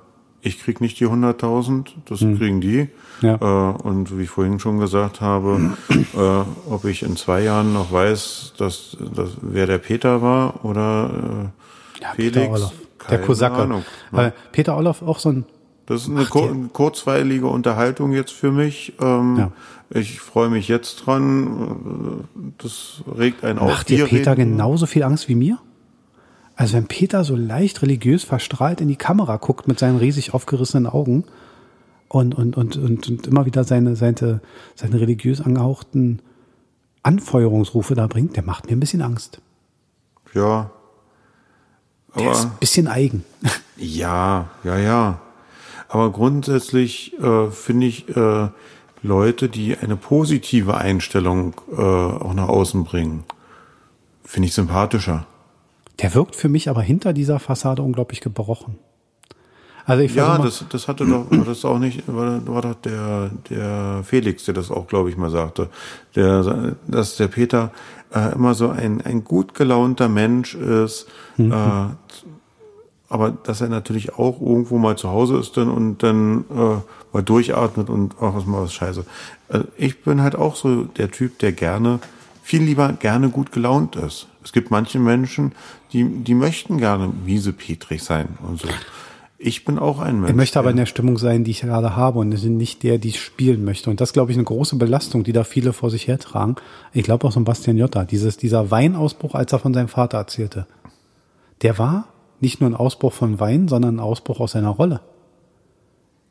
[0.43, 2.39] ich krieg nicht die 100.000, das hm.
[2.39, 2.89] kriegen die.
[3.21, 3.35] Ja.
[3.35, 7.93] Äh, und wie ich vorhin schon gesagt habe, äh, ob ich in zwei Jahren noch
[7.93, 11.51] weiß, dass, dass wer der Peter war oder
[11.99, 12.73] äh, ja, Felix.
[13.09, 13.57] Der Kosake.
[13.57, 13.83] Ahnung,
[14.13, 14.33] ne?
[14.53, 15.45] Peter Orloff auch so ein
[15.91, 18.93] das ist eine Ach, kur kurzweilige Unterhaltung jetzt für mich.
[19.01, 19.53] Ähm, ja.
[19.93, 22.29] Ich freue mich jetzt dran.
[22.59, 23.71] Das regt einen auf.
[23.71, 24.53] Macht dir Peter reden.
[24.53, 25.59] genauso viel Angst wie mir?
[26.61, 30.87] Also wenn Peter so leicht religiös verstrahlt in die Kamera guckt mit seinen riesig aufgerissenen
[30.87, 31.25] Augen
[32.09, 34.43] und, und, und, und, und immer wieder seine, seine,
[34.75, 36.21] seine religiös angehauchten
[37.03, 39.41] Anfeuerungsrufe da bringt, der macht mir ein bisschen Angst.
[40.35, 40.71] Ja.
[42.13, 43.25] Aber der ist ein bisschen eigen.
[43.79, 45.19] Ja, ja, ja.
[45.89, 48.49] Aber grundsätzlich äh, finde ich äh,
[49.03, 53.25] Leute, die eine positive Einstellung äh, auch nach außen bringen,
[54.23, 55.27] finde ich sympathischer.
[56.03, 58.79] Der wirkt für mich aber hinter dieser Fassade unglaublich gebrochen.
[59.87, 63.31] Also ich ja, das, das hatte doch, war das auch nicht, war, war doch der,
[63.49, 65.69] der Felix, der das auch, glaube ich, mal sagte,
[66.15, 67.73] der, dass der Peter
[68.15, 71.53] äh, immer so ein, ein gut gelaunter Mensch ist, mhm.
[71.53, 71.87] äh,
[73.09, 76.77] aber dass er natürlich auch irgendwo mal zu Hause ist dann und dann äh,
[77.13, 79.05] mal durchatmet und auch was mal was scheiße.
[79.49, 81.99] Also ich bin halt auch so der Typ, der gerne,
[82.51, 84.27] viel lieber gerne gut gelaunt ist.
[84.43, 85.53] Es gibt manche Menschen,
[85.93, 88.67] die, die möchten gerne miesepetrig sein und so.
[89.39, 90.31] Ich bin auch ein Mensch.
[90.31, 93.11] Ich möchte aber in der Stimmung sein, die ich gerade habe und nicht der, die
[93.11, 93.89] ich spielen möchte.
[93.89, 96.57] Und das glaube ich eine große Belastung, die da viele vor sich hertragen.
[96.93, 100.19] Ich glaube auch so ein Bastian Jotta, dieses, dieser Weinausbruch, als er von seinem Vater
[100.19, 100.67] erzählte.
[101.63, 102.09] Der war
[102.41, 105.01] nicht nur ein Ausbruch von Wein, sondern ein Ausbruch aus seiner Rolle.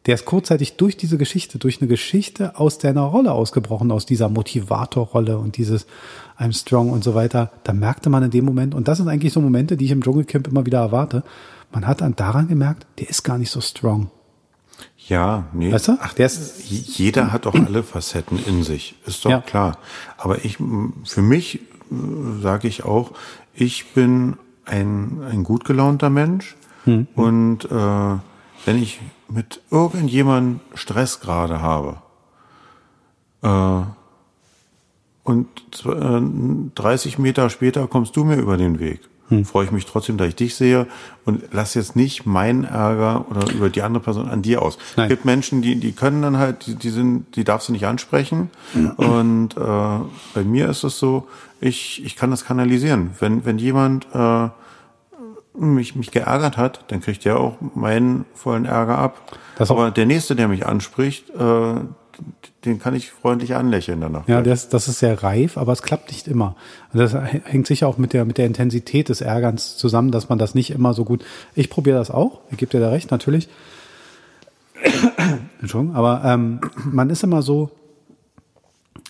[0.06, 4.30] Der ist kurzzeitig durch diese Geschichte, durch eine Geschichte aus deiner Rolle ausgebrochen, aus dieser
[4.30, 5.88] Motivatorrolle und dieses
[6.40, 7.52] I'm strong und so weiter.
[7.64, 10.02] Da merkte man in dem Moment, und das sind eigentlich so Momente, die ich im
[10.02, 11.24] Dschungelcamp immer wieder erwarte,
[11.72, 14.10] man hat dann daran gemerkt, der ist gar nicht so strong.
[15.08, 15.72] Ja, nee.
[15.72, 15.98] Weißt du?
[16.00, 18.96] Ach, der ist, jeder hat doch alle Facetten in sich.
[19.06, 19.42] Ist doch ja.
[19.42, 19.78] klar.
[20.18, 20.58] Aber ich,
[21.04, 23.12] für mich äh, sage ich auch,
[23.54, 26.56] ich bin ein, ein gut gelaunter Mensch.
[26.86, 27.08] Hm.
[27.16, 28.18] Und äh,
[28.66, 31.98] wenn ich mit irgendjemandem Stress gerade habe
[33.42, 33.82] äh,
[35.24, 35.48] und
[35.86, 36.22] äh,
[36.76, 39.46] 30 Meter später kommst du mir über den Weg, hm.
[39.46, 40.88] freue ich mich trotzdem, dass ich dich sehe
[41.26, 44.78] und lass jetzt nicht meinen Ärger oder über die andere Person an dir aus.
[44.98, 45.06] Nein.
[45.06, 47.86] Es gibt Menschen, die, die können dann halt, die, die sind, die darfst du nicht
[47.86, 48.50] ansprechen.
[48.74, 48.90] Mhm.
[48.92, 50.00] Und äh,
[50.34, 51.28] bei mir ist es so,
[51.62, 53.12] ich, ich kann das kanalisieren.
[53.20, 54.50] Wenn, wenn jemand äh,
[55.60, 59.38] mich, mich geärgert hat, dann kriegt der auch meinen vollen Ärger ab.
[59.58, 61.76] Das Aber der nächste, der mich anspricht, äh,
[62.66, 64.28] den kann ich freundlich anlächeln danach.
[64.28, 66.56] Ja, das, das ist sehr reif, aber es klappt nicht immer.
[66.94, 70.56] Das hängt sicher auch mit der, mit der Intensität des Ärgerns zusammen, dass man das
[70.56, 71.24] nicht immer so gut.
[71.56, 73.48] Ich probiere das auch, ich gebe dir da recht, natürlich.
[75.62, 77.70] Entschuldigung, aber ähm, man ist immer so,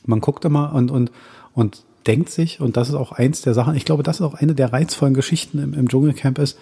[0.05, 1.11] man guckt immer und, und,
[1.53, 4.33] und denkt sich, und das ist auch eins der Sachen, ich glaube, das ist auch
[4.33, 6.57] eine der reizvollen Geschichten im, im Dschungelcamp ist,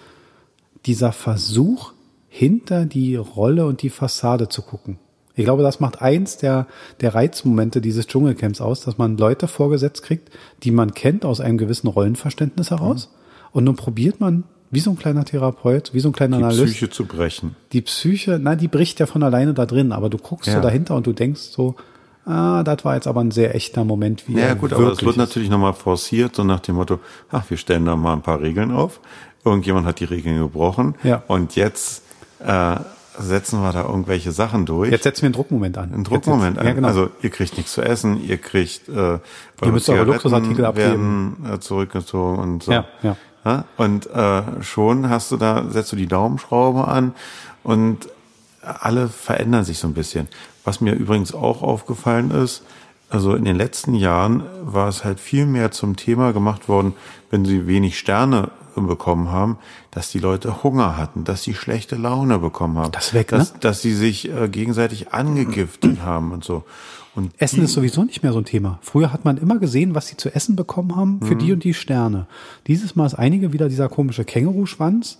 [0.84, 1.94] dieser Versuch,
[2.28, 4.98] hinter die Rolle und die Fassade zu gucken.
[5.34, 6.66] Ich glaube, das macht eins der,
[7.00, 10.30] der Reizmomente dieses Dschungelcamps aus, dass man Leute vorgesetzt kriegt,
[10.64, 13.08] die man kennt aus einem gewissen Rollenverständnis heraus.
[13.08, 13.48] Mhm.
[13.52, 16.64] Und nun probiert man, wie so ein kleiner Therapeut, wie so ein kleiner die Analyst.
[16.64, 17.56] Die Psyche zu brechen.
[17.72, 20.56] Die Psyche, na, die bricht ja von alleine da drin, aber du guckst ja.
[20.56, 21.76] so dahinter und du denkst so,
[22.28, 24.28] ah, das war jetzt aber ein sehr echter Moment.
[24.28, 27.00] Wie ja gut, aber es wird natürlich nochmal forciert, so nach dem Motto,
[27.30, 29.00] ach, wir stellen da mal ein paar Regeln auf.
[29.44, 31.22] Irgendjemand hat die Regeln gebrochen ja.
[31.26, 32.02] und jetzt
[32.40, 32.76] äh,
[33.18, 34.90] setzen wir da irgendwelche Sachen durch.
[34.90, 35.92] Jetzt setzen wir einen Druckmoment an.
[35.92, 36.66] Einen Druckmoment jetzt, an.
[36.66, 36.88] Ja, genau.
[36.88, 41.36] Also ihr kriegt nichts zu essen, ihr kriegt äh, ihr müsst eure Luxusartikel abgeben.
[41.42, 42.72] Werden, äh, zurückgezogen und so.
[42.72, 43.16] Ja, ja.
[43.44, 43.64] ja?
[43.76, 47.14] Und äh, schon hast du da, setzt du die Daumenschraube an
[47.62, 48.08] und
[48.62, 50.28] alle verändern sich so ein bisschen.
[50.64, 52.62] Was mir übrigens auch aufgefallen ist,
[53.10, 56.92] also in den letzten Jahren war es halt viel mehr zum Thema gemacht worden,
[57.30, 58.50] wenn sie wenig Sterne
[58.86, 59.58] bekommen haben,
[59.90, 62.92] dass die Leute Hunger hatten, dass sie schlechte Laune bekommen haben.
[62.92, 63.58] Das weg, dass, ne?
[63.60, 66.64] dass sie sich äh, gegenseitig angegiftet haben und so.
[67.16, 68.78] Und Essen ist sowieso nicht mehr so ein Thema.
[68.80, 71.38] Früher hat man immer gesehen, was sie zu essen bekommen haben für mhm.
[71.40, 72.28] die und die Sterne.
[72.68, 75.18] Dieses Mal ist einige wieder dieser komische Känguruschwanz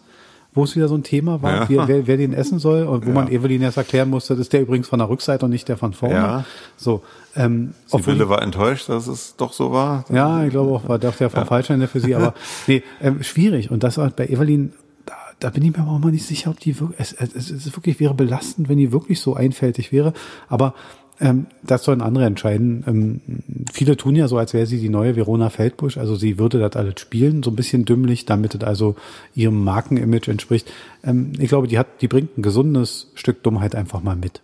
[0.55, 1.69] wo es wieder so ein Thema war, ja.
[1.69, 3.15] wer, wer, wer den essen soll und wo ja.
[3.15, 5.77] man Evelyn erst erklären musste, das ist der übrigens von der Rückseite und nicht der
[5.77, 6.15] von vorne.
[6.15, 6.45] Ja.
[6.77, 7.03] So,
[7.37, 10.05] ähm, Sibylle war enttäuscht, dass es doch so war.
[10.11, 11.47] Ja, ich glaube auch, war doch der vom ja.
[11.47, 12.35] Falschende für sie, aber
[12.67, 13.71] nee, ähm, schwierig.
[13.71, 14.73] Und das war bei Evelyn,
[15.07, 17.51] da, da bin ich mir aber auch mal nicht sicher, ob die wirklich, es, es,
[17.51, 20.13] es wirklich wäre belastend, wenn die wirklich so einfältig wäre.
[20.49, 20.75] Aber
[21.21, 22.85] ähm, das sollen andere entscheiden.
[22.87, 23.21] Ähm,
[23.73, 25.99] viele tun ja so, als wäre sie die neue Verona Feldbusch.
[25.99, 28.97] Also sie würde das alles spielen, so ein bisschen dümmlich, damit es also
[29.35, 30.71] ihrem Markenimage entspricht.
[31.03, 34.43] Ähm, ich glaube, die hat, die bringt ein gesundes Stück Dummheit einfach mal mit.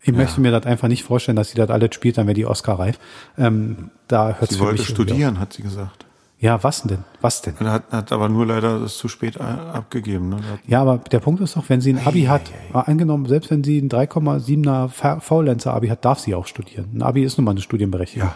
[0.00, 0.14] Ich ja.
[0.14, 2.78] möchte mir das einfach nicht vorstellen, dass sie das alles spielt, dann wäre die Oscar
[2.78, 2.98] reif.
[3.36, 6.06] Ähm, da hört sie wollte studieren, hat sie gesagt.
[6.40, 7.04] Ja, was denn?
[7.20, 7.58] Was denn?
[7.58, 10.28] Hat, hat aber nur leider das zu spät abgegeben.
[10.28, 10.36] Ne?
[10.68, 12.80] Ja, aber der Punkt ist doch, wenn sie ein Abi hat, ei, ei.
[12.82, 16.90] angenommen, selbst wenn sie ein 3,7er Faulenzer-Abi hat, darf sie auch studieren.
[16.94, 18.30] Ein Abi ist nun mal eine Studienberechtigung.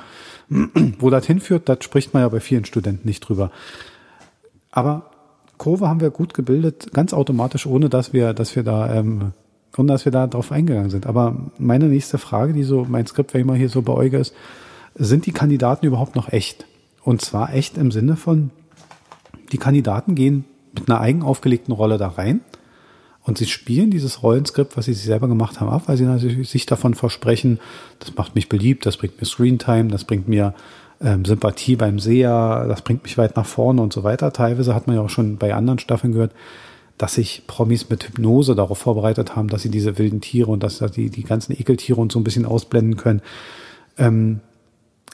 [0.50, 0.68] Ja.
[0.98, 3.52] Wo das hinführt, das spricht man ja bei vielen Studenten nicht drüber.
[4.72, 5.10] Aber
[5.56, 9.32] Kurve haben wir gut gebildet, ganz automatisch, ohne dass wir, dass wir da, ähm,
[9.78, 11.06] ohne dass wir da drauf eingegangen sind.
[11.06, 14.34] Aber meine nächste Frage, die so mein Skript, wenn ich mal hier so beäuge, ist,
[14.96, 16.66] sind die Kandidaten überhaupt noch echt?
[17.02, 18.50] Und zwar echt im Sinne von,
[19.50, 20.44] die Kandidaten gehen
[20.74, 22.40] mit einer eigen aufgelegten Rolle da rein
[23.24, 26.48] und sie spielen dieses Rollenskript, was sie sich selber gemacht haben, ab, weil sie natürlich
[26.48, 27.60] sich davon versprechen,
[28.00, 30.54] das macht mich beliebt, das bringt mir Screentime, das bringt mir
[31.00, 34.32] ähm, Sympathie beim Seher, das bringt mich weit nach vorne und so weiter.
[34.32, 36.32] Teilweise hat man ja auch schon bei anderen Staffeln gehört,
[36.98, 40.78] dass sich Promis mit Hypnose darauf vorbereitet haben, dass sie diese wilden Tiere und dass
[40.78, 43.22] sie die ganzen Ekeltiere und so ein bisschen ausblenden können.
[43.98, 44.40] Ähm,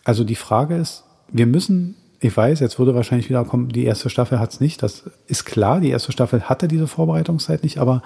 [0.04, 4.10] also die Frage ist, wir müssen, ich weiß, jetzt würde wahrscheinlich wieder kommen, die erste
[4.10, 4.82] Staffel hat es nicht.
[4.82, 8.02] Das ist klar, die erste Staffel hatte diese Vorbereitungszeit nicht, aber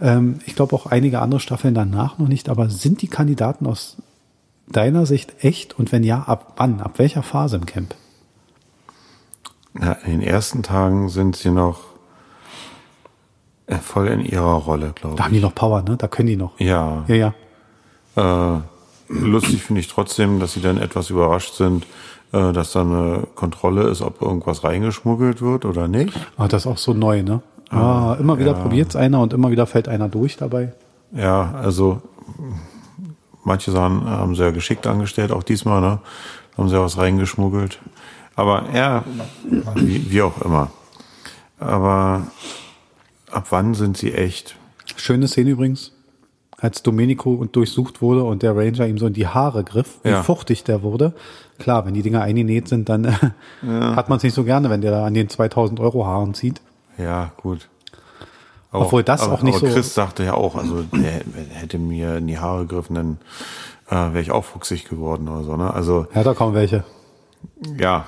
[0.00, 2.48] ähm, ich glaube auch einige andere Staffeln danach noch nicht.
[2.48, 3.96] Aber sind die Kandidaten aus
[4.68, 5.78] deiner Sicht echt?
[5.78, 6.80] Und wenn ja, ab wann?
[6.80, 7.94] Ab welcher Phase im Camp?
[9.72, 11.80] Na, in den ersten Tagen sind sie noch
[13.66, 15.18] äh, voll in ihrer Rolle, glaube ich.
[15.18, 15.96] Da haben die noch Power, ne?
[15.96, 16.58] Da können die noch.
[16.60, 17.04] Ja.
[17.08, 17.34] Ja,
[18.16, 18.56] ja.
[18.56, 18.60] Äh,
[19.08, 21.86] lustig finde ich trotzdem, dass sie dann etwas überrascht sind,
[22.32, 26.12] äh, dass da eine Kontrolle ist, ob irgendwas reingeschmuggelt wird oder nicht.
[26.36, 27.42] Ah, das ist auch so neu, ne?
[27.70, 28.58] Ah, ah immer wieder ja.
[28.58, 30.72] probiert's einer und immer wieder fällt einer durch dabei.
[31.12, 32.02] Ja, also
[33.44, 36.00] manche Sachen haben sie ja geschickt angestellt, auch diesmal, ne?
[36.56, 37.80] Haben sie ja was reingeschmuggelt.
[38.34, 39.04] Aber ja,
[39.74, 40.70] wie, wie auch immer.
[41.58, 42.26] Aber
[43.30, 44.56] ab wann sind sie echt?
[44.96, 45.95] Schöne Szene übrigens
[46.58, 50.22] als Domenico durchsucht wurde und der Ranger ihm so in die Haare griff, wie ja.
[50.22, 51.12] fuchtig der wurde.
[51.58, 53.04] Klar, wenn die Dinger eingenäht sind, dann
[53.62, 53.96] ja.
[53.96, 56.60] hat man es nicht so gerne, wenn der da an den 2000 Euro Haaren zieht.
[56.98, 57.68] Ja, gut.
[58.70, 59.74] Aber, Obwohl das aber, auch nicht aber so.
[59.74, 63.18] Chris sagte ja auch, also der hätte mir in die Haare gegriffen, dann
[63.88, 65.56] äh, wäre ich auch fuchsig geworden oder so.
[65.56, 65.72] Ne?
[65.72, 66.84] Also ja, da kaum welche.
[67.78, 68.04] Ja.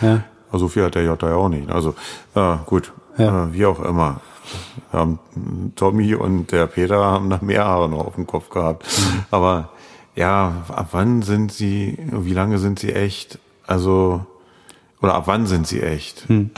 [0.00, 0.24] ja.
[0.52, 1.70] Also viel hat der J ja auch nicht.
[1.70, 1.94] Also
[2.34, 3.44] äh, gut, ja.
[3.44, 4.20] äh, wie auch immer.
[4.92, 5.18] Ähm,
[5.76, 8.86] Tommy und der Peter haben da mehr Haare noch auf dem Kopf gehabt.
[8.86, 9.24] Mhm.
[9.30, 9.70] Aber
[10.14, 13.38] ja, ab wann sind sie, wie lange sind sie echt?
[13.66, 14.26] Also,
[15.00, 16.28] oder ab wann sind sie echt?
[16.28, 16.50] Mhm.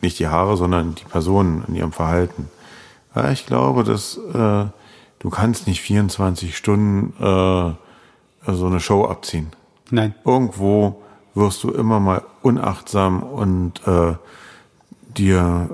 [0.00, 2.50] Nicht die Haare, sondern die Personen in ihrem Verhalten.
[3.14, 4.66] Ja, ich glaube, dass äh,
[5.18, 9.52] du kannst nicht 24 Stunden äh, so eine Show abziehen.
[9.90, 10.14] Nein.
[10.24, 11.02] Irgendwo
[11.34, 14.14] wirst du immer mal unachtsam und äh,
[15.16, 15.68] dir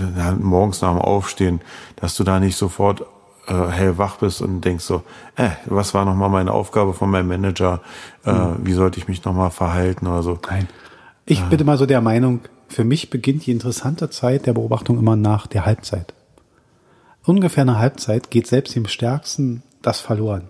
[0.00, 1.60] äh, morgens nach dem Aufstehen,
[1.96, 3.04] dass du da nicht sofort
[3.46, 5.02] äh, hellwach bist und denkst so,
[5.36, 7.80] äh, was war nochmal meine Aufgabe von meinem Manager,
[8.24, 8.56] äh, mhm.
[8.62, 10.38] wie sollte ich mich nochmal verhalten oder so.
[10.48, 10.68] Nein.
[11.26, 11.44] Ich äh.
[11.48, 15.46] bin immer so der Meinung, für mich beginnt die interessante Zeit der Beobachtung immer nach
[15.46, 16.12] der Halbzeit.
[17.24, 20.48] Ungefähr eine Halbzeit geht selbst dem Stärksten das verloren.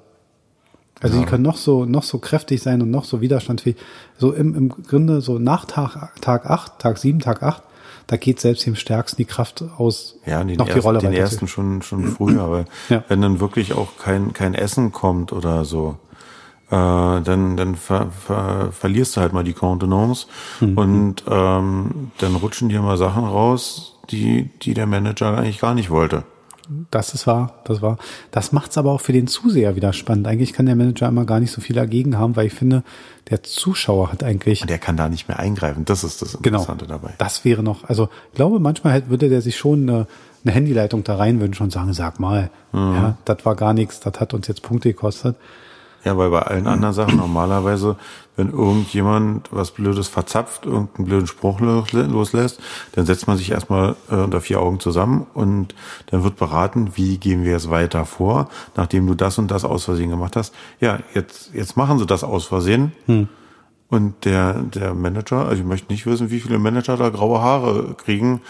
[1.01, 1.22] Also ja.
[1.22, 3.76] die können noch so, noch so kräftig sein und noch so widerstandsfähig.
[4.16, 7.62] So im, im Grunde so nach Tag, Tag 8, Tag 7, Tag 8,
[8.07, 11.12] da geht selbst dem Stärksten die Kraft aus, ja, den noch ersten, die Rolle den
[11.12, 13.05] ersten schon, schon früher, aber ja.
[13.09, 15.99] wenn dann wirklich auch kein, kein Essen kommt oder so,
[16.70, 20.26] äh, dann, dann ver, ver, verlierst du halt mal die Kontenance
[20.61, 20.78] mhm.
[20.78, 25.90] und ähm, dann rutschen dir mal Sachen raus, die, die der Manager eigentlich gar nicht
[25.90, 26.24] wollte.
[26.90, 27.98] Das ist wahr, das war.
[28.30, 30.26] Das macht's aber auch für den Zuseher wieder spannend.
[30.26, 32.82] Eigentlich kann der Manager immer gar nicht so viel dagegen haben, weil ich finde,
[33.30, 34.62] der Zuschauer hat eigentlich.
[34.62, 35.84] Und der kann da nicht mehr eingreifen.
[35.84, 36.58] Das ist das genau.
[36.60, 37.14] Interessante genau, dabei.
[37.18, 40.06] Das wäre noch, also ich glaube, manchmal würde der sich schon eine,
[40.44, 42.94] eine Handyleitung da rein wünschen und sagen, sag mal, mhm.
[42.94, 45.36] ja, das war gar nichts, das hat uns jetzt Punkte gekostet.
[46.07, 47.96] Ja, weil bei allen anderen Sachen normalerweise,
[48.36, 52.61] wenn irgendjemand was Blödes verzapft, irgendeinen blöden Spruch loslässt,
[52.92, 55.74] dann setzt man sich erstmal äh, unter vier Augen zusammen und
[56.07, 59.82] dann wird beraten, wie gehen wir jetzt weiter vor, nachdem du das und das aus
[59.82, 60.54] Versehen gemacht hast.
[60.78, 62.92] Ja, jetzt, jetzt machen sie das aus Versehen.
[63.07, 63.26] Hm.
[63.88, 67.94] Und der, der Manager, also ich möchte nicht wissen, wie viele Manager da graue Haare
[67.94, 68.42] kriegen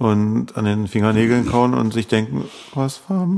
[0.00, 3.28] und an den Fingernägeln kauen und sich denken, was war,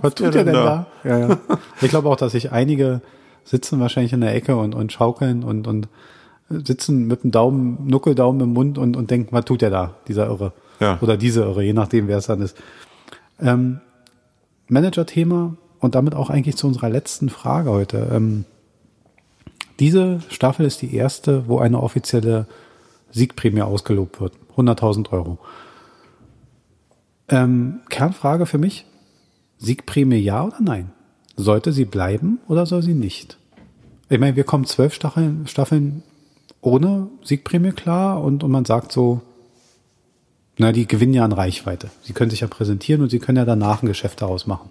[0.00, 0.86] was tut ihr denn da?
[1.04, 1.08] da?
[1.08, 1.38] Ja, ja.
[1.82, 3.02] Ich glaube auch, dass sich einige
[3.44, 5.88] sitzen wahrscheinlich in der Ecke und, und schaukeln und, und
[6.48, 10.28] sitzen mit dem Daumen, Nuckeldaumen im Mund und, und denken, was tut der da, dieser
[10.28, 10.54] Irre?
[10.80, 10.98] Ja.
[11.02, 12.56] Oder diese Irre, je nachdem, wer es dann ist.
[13.38, 13.80] Ähm,
[14.68, 18.08] Manager-Thema und damit auch eigentlich zu unserer letzten Frage heute.
[18.10, 18.46] Ähm,
[19.78, 22.46] diese Staffel ist die erste, wo eine offizielle
[23.10, 24.32] Siegprämie ausgelobt wird.
[24.56, 25.38] 100.000 Euro.
[27.32, 28.84] Ähm, Kernfrage für mich.
[29.58, 30.92] Siegprämie ja oder nein?
[31.34, 33.38] Sollte sie bleiben oder soll sie nicht?
[34.10, 36.02] Ich meine, wir kommen zwölf Staffeln, Staffeln
[36.60, 39.22] ohne Siegprämie klar und, und man sagt so,
[40.58, 41.90] na, die gewinnen ja an Reichweite.
[42.02, 44.68] Sie können sich ja präsentieren und sie können ja danach ein Geschäft daraus machen.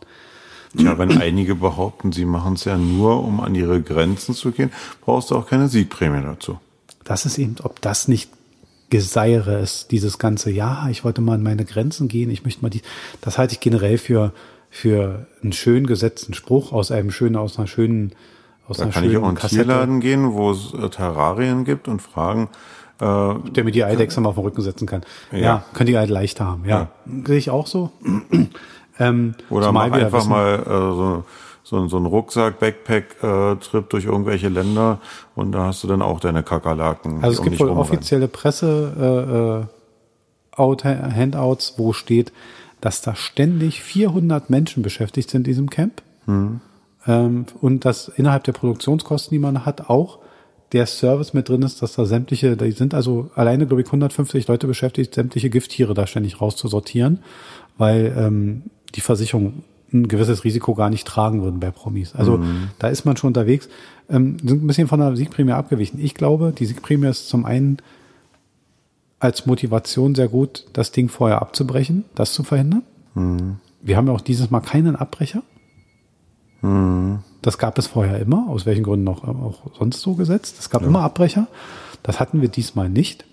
[0.76, 4.72] Ja, wenn einige behaupten, sie machen es ja nur, um an ihre Grenzen zu gehen,
[5.02, 6.60] brauchst du auch keine Siegprämie dazu.
[7.04, 8.30] Das ist eben, ob das nicht
[8.92, 12.70] Geseiere ist, dieses ganze, ja, ich wollte mal an meine Grenzen gehen, ich möchte mal
[12.70, 12.82] die,
[13.22, 14.34] das halte ich generell für,
[14.70, 18.12] für einen schön gesetzten Spruch aus einem schönen, aus einer schönen,
[18.68, 21.88] aus da einer kann schönen ich auch in Tierladen gehen, wo es äh, Terrarien gibt
[21.88, 22.50] und fragen,
[23.00, 25.02] äh, der mir die Eidechse mal auf den Rücken setzen kann.
[25.32, 26.66] Ja, ja können die halt leichter haben.
[26.66, 27.26] Ja, ja.
[27.26, 27.92] sehe ich auch so.
[29.00, 31.24] ähm, Oder mach einfach wissen, mal äh, so,
[31.64, 35.00] so, so ein Rucksack-Backpack-Trip durch irgendwelche Länder
[35.36, 37.24] und da hast du dann auch deine Kakerlaken.
[37.24, 42.34] Also es gibt wohl offizielle Presse äh, Out, Handouts, wo steht,
[42.82, 46.02] dass da ständig 400 Menschen beschäftigt sind in diesem Camp.
[46.26, 46.60] Hm.
[47.08, 50.20] Ähm, und dass innerhalb der Produktionskosten, die man hat, auch
[50.72, 54.48] der Service mit drin ist, dass da sämtliche, da sind also alleine, glaube ich, 150
[54.48, 57.20] Leute beschäftigt, sämtliche Gifttiere da ständig rauszusortieren,
[57.78, 58.64] weil ähm,
[58.96, 62.16] die Versicherung ein gewisses Risiko gar nicht tragen würden bei Promis.
[62.16, 62.70] Also mhm.
[62.80, 63.70] da ist man schon unterwegs.
[64.10, 66.00] Ähm, sind ein bisschen von der Siegprämie abgewichen.
[66.00, 67.78] Ich glaube, die Siegprämie ist zum einen
[69.20, 72.84] als Motivation sehr gut, das Ding vorher abzubrechen, das zu verhindern.
[73.14, 73.58] Mhm.
[73.82, 75.44] Wir haben ja auch dieses Mal keinen Abbrecher.
[76.62, 77.20] Mhm.
[77.42, 80.58] Das gab es vorher immer, aus welchen Gründen auch, auch sonst so gesetzt.
[80.60, 80.88] Es gab ja.
[80.88, 81.48] immer Abbrecher.
[82.04, 83.26] Das hatten wir diesmal nicht.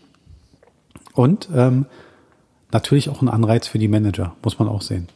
[1.15, 1.87] Und ähm,
[2.71, 5.09] natürlich auch ein Anreiz für die Manager, muss man auch sehen.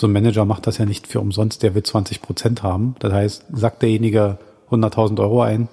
[0.00, 2.94] So ein Manager macht das ja nicht für umsonst, der will 20 Prozent haben.
[3.00, 4.38] Das heißt, sagt derjenige
[4.70, 5.68] 100.000 Euro ein,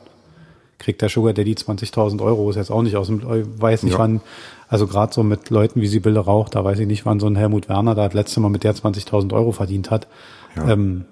[0.78, 4.00] kriegt der Sugar Daddy 20.000 Euro, ist jetzt auch nicht aus dem, weiß nicht ja.
[4.00, 4.22] wann,
[4.68, 7.36] also gerade so mit Leuten wie Sibylle Rauch, da weiß ich nicht, wann so ein
[7.36, 10.08] Helmut Werner da das letzte Mal mit der 20.000 Euro verdient hat.
[10.56, 10.70] Ja.
[10.70, 11.06] Ähm,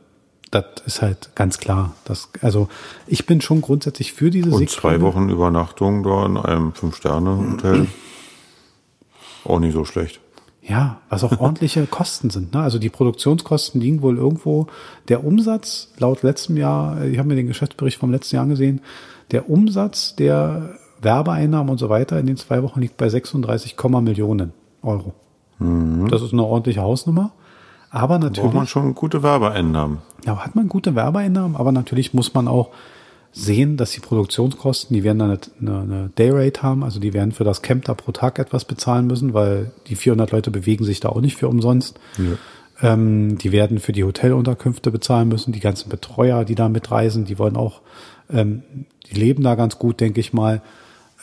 [0.51, 1.95] das ist halt ganz klar.
[2.05, 2.67] Das, also
[3.07, 7.87] ich bin schon grundsätzlich für diese Und zwei Wochen Übernachtung da in einem Fünf-Sterne-Hotel.
[9.45, 10.19] Auch nicht so schlecht.
[10.65, 12.53] Ja, was auch ordentliche Kosten sind.
[12.53, 12.61] Ne?
[12.61, 14.67] Also die Produktionskosten liegen wohl irgendwo.
[15.09, 18.81] Der Umsatz laut letztem Jahr, ich habe mir den Geschäftsbericht vom letzten Jahr gesehen,
[19.31, 24.53] der Umsatz der Werbeeinnahmen und so weiter in den zwei Wochen liegt bei 36, Millionen
[24.81, 25.13] Euro.
[25.59, 26.07] Mhm.
[26.09, 27.31] Das ist eine ordentliche Hausnummer.
[27.89, 28.41] Aber natürlich.
[28.41, 29.99] Braucht man schon gute Werbeeinnahmen.
[30.25, 32.69] Ja, hat man gute Werbeeinnahmen, aber natürlich muss man auch
[33.33, 37.43] sehen, dass die Produktionskosten, die werden dann eine, eine Dayrate haben, also die werden für
[37.43, 41.09] das Camp da pro Tag etwas bezahlen müssen, weil die 400 Leute bewegen sich da
[41.09, 41.99] auch nicht für umsonst.
[42.17, 42.93] Ja.
[42.93, 47.39] Ähm, die werden für die Hotelunterkünfte bezahlen müssen, die ganzen Betreuer, die da mitreisen, die
[47.39, 47.81] wollen auch,
[48.31, 48.61] ähm,
[49.09, 50.61] die leben da ganz gut, denke ich mal.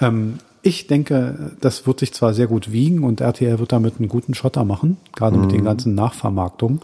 [0.00, 4.08] Ähm, ich denke, das wird sich zwar sehr gut wiegen und RTL wird damit einen
[4.08, 5.42] guten Schotter machen, gerade mhm.
[5.42, 5.64] mit den mhm.
[5.64, 6.80] ganzen Nachvermarktungen.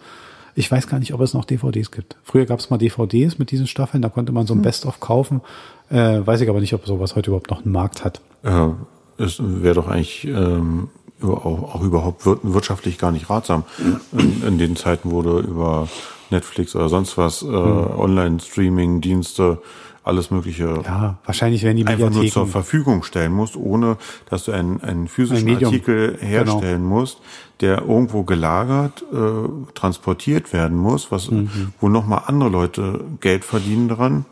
[0.59, 2.17] Ich weiß gar nicht, ob es noch DVDs gibt.
[2.25, 4.63] Früher gab es mal DVDs mit diesen Staffeln, da konnte man so ein hm.
[4.63, 5.43] Best-of kaufen.
[5.91, 8.23] Äh, weiß ich aber nicht, ob sowas heute überhaupt noch einen Markt hat.
[8.43, 8.75] Ja,
[9.19, 10.89] es wäre doch eigentlich ähm,
[11.23, 13.65] auch, auch überhaupt wirtschaftlich gar nicht ratsam.
[14.13, 15.89] In, in den Zeiten wurde über
[16.31, 17.99] Netflix oder sonst was, äh, hm.
[17.99, 19.59] Online-Streaming-Dienste
[20.07, 23.97] alles mögliche ja, wahrscheinlich werden die einfach nur zur Verfügung stellen musst, ohne
[24.31, 26.23] dass du einen, einen physischen ein Artikel genau.
[26.23, 27.01] herstellen genau.
[27.01, 27.19] musst,
[27.61, 31.73] der irgendwo gelagert, äh, transportiert werden muss, was mhm.
[31.81, 34.25] wo nochmal andere Leute Geld verdienen dran.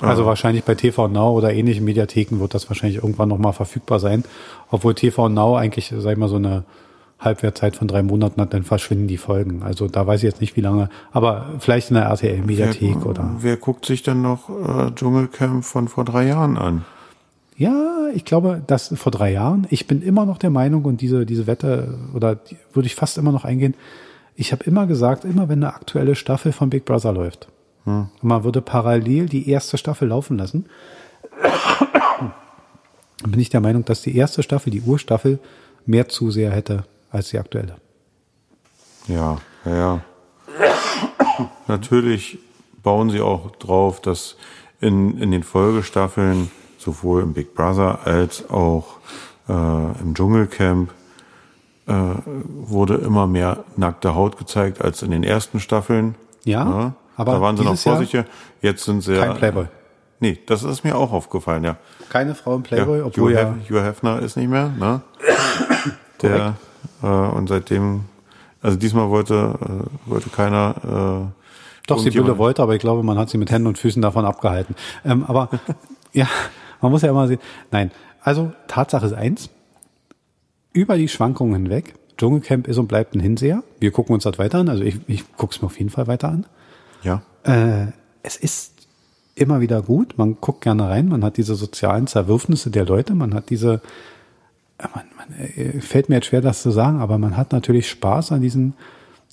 [0.00, 3.98] Also äh, wahrscheinlich bei TV Now oder ähnlichen Mediatheken wird das wahrscheinlich irgendwann nochmal verfügbar
[3.98, 4.24] sein,
[4.70, 6.64] obwohl TV Now eigentlich, sag ich mal, so eine
[7.18, 9.62] Halbwertzeit von drei Monaten hat, dann verschwinden die Folgen.
[9.62, 13.36] Also da weiß ich jetzt nicht, wie lange, aber vielleicht in der RTL-Mediathek oder.
[13.38, 16.84] Wer guckt sich denn noch äh, Dschungelcamp von vor drei Jahren an?
[17.56, 19.66] Ja, ich glaube, das vor drei Jahren.
[19.70, 23.16] Ich bin immer noch der Meinung und diese, diese Wette, oder die, würde ich fast
[23.16, 23.74] immer noch eingehen.
[24.34, 27.48] Ich habe immer gesagt, immer wenn eine aktuelle Staffel von Big Brother läuft,
[27.84, 28.08] hm.
[28.20, 30.66] man würde parallel die erste Staffel laufen lassen,
[33.26, 35.38] bin ich der Meinung, dass die erste Staffel, die Urstaffel,
[35.86, 37.76] mehr Zuseher hätte als die aktuelle.
[39.08, 40.00] Ja, ja, ja.
[41.66, 42.38] Natürlich
[42.82, 44.36] bauen sie auch drauf, dass
[44.80, 48.98] in, in den Folgestaffeln sowohl im Big Brother als auch
[49.48, 50.92] äh, im Dschungelcamp
[51.86, 51.92] äh,
[52.24, 56.14] wurde immer mehr nackte Haut gezeigt als in den ersten Staffeln.
[56.44, 58.24] Ja, ja aber da waren sie noch vorsichtig.
[58.60, 59.66] Jetzt sind sie kein Playboy.
[60.20, 61.76] Nee, das ist mir auch aufgefallen, ja.
[62.08, 63.54] Keine Frau im Playboy, ja, obwohl Hugh ja.
[63.68, 65.02] Hugh Hefner ist nicht mehr, ne?
[66.22, 66.54] Der
[67.02, 68.04] Äh, und seitdem,
[68.62, 71.32] also diesmal wollte, äh, wollte keiner.
[71.32, 74.24] Äh, Doch, Sibylle wollte, aber ich glaube, man hat sie mit Händen und Füßen davon
[74.24, 74.74] abgehalten.
[75.04, 75.50] Ähm, aber
[76.12, 76.28] ja,
[76.80, 77.40] man muss ja immer sehen.
[77.70, 77.90] Nein,
[78.22, 79.50] also Tatsache ist eins.
[80.72, 83.62] Über die Schwankungen hinweg, Dschungelcamp ist und bleibt ein Hinseher.
[83.80, 84.68] Wir gucken uns das weiter an.
[84.68, 86.46] Also ich, ich gucke es mir auf jeden Fall weiter an.
[87.02, 87.22] Ja.
[87.44, 88.76] Äh, es ist
[89.36, 90.14] immer wieder gut.
[90.16, 91.08] Man guckt gerne rein.
[91.08, 93.14] Man hat diese sozialen Zerwürfnisse der Leute.
[93.14, 93.80] Man hat diese,
[94.78, 98.32] man, man, äh, fällt mir jetzt schwer, das zu sagen, aber man hat natürlich Spaß
[98.32, 98.74] an diesen,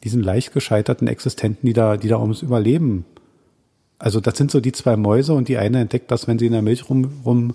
[0.03, 3.05] diesen leicht gescheiterten Existenten, die da, die da ums Überleben.
[3.99, 6.53] Also das sind so die zwei Mäuse und die eine entdeckt, dass wenn sie in
[6.53, 7.53] der Milch rum, rum,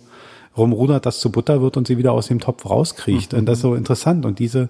[0.56, 3.32] rumrudert, das zu Butter wird und sie wieder aus dem Topf rauskriecht.
[3.32, 3.40] Mhm.
[3.40, 4.24] Und das ist so interessant.
[4.24, 4.68] Und diese,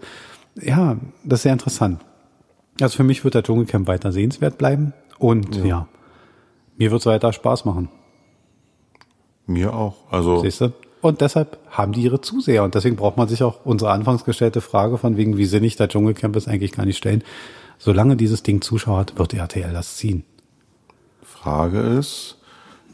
[0.61, 2.01] ja, das ist sehr interessant.
[2.81, 4.93] Also für mich wird der Dschungelcamp weiter sehenswert bleiben.
[5.19, 5.89] Und ja, ja
[6.79, 7.89] mir wird es weiter Spaß machen.
[9.47, 9.97] Mir auch.
[10.11, 10.41] Also.
[10.41, 10.73] Siehst du?
[11.01, 12.65] Und deshalb haben die ihre Zuseher.
[12.65, 15.89] Und deswegen braucht man sich auch unsere anfangs gestellte Frage von wegen, wie sinnig der
[15.89, 17.23] Dschungelcamp ist, eigentlich gar nicht stellen.
[17.79, 20.25] Solange dieses Ding Zuschauer hat, wird RTL das ziehen.
[21.23, 22.39] Frage ist,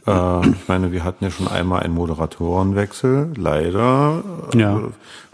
[0.07, 4.81] äh, ich meine, wir hatten ja schon einmal einen Moderatorenwechsel, leider, äh, ja.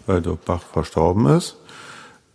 [0.07, 1.57] weil Dirk Bach verstorben ist.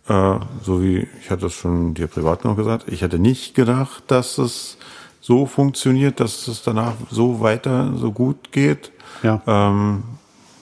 [0.08, 4.04] Äh, so wie, ich hatte es schon dir privat noch gesagt, ich hätte nicht gedacht,
[4.08, 4.76] dass es
[5.20, 8.92] so funktioniert, dass es danach so weiter, so gut geht.
[9.22, 9.42] Ja.
[9.46, 10.02] Ähm,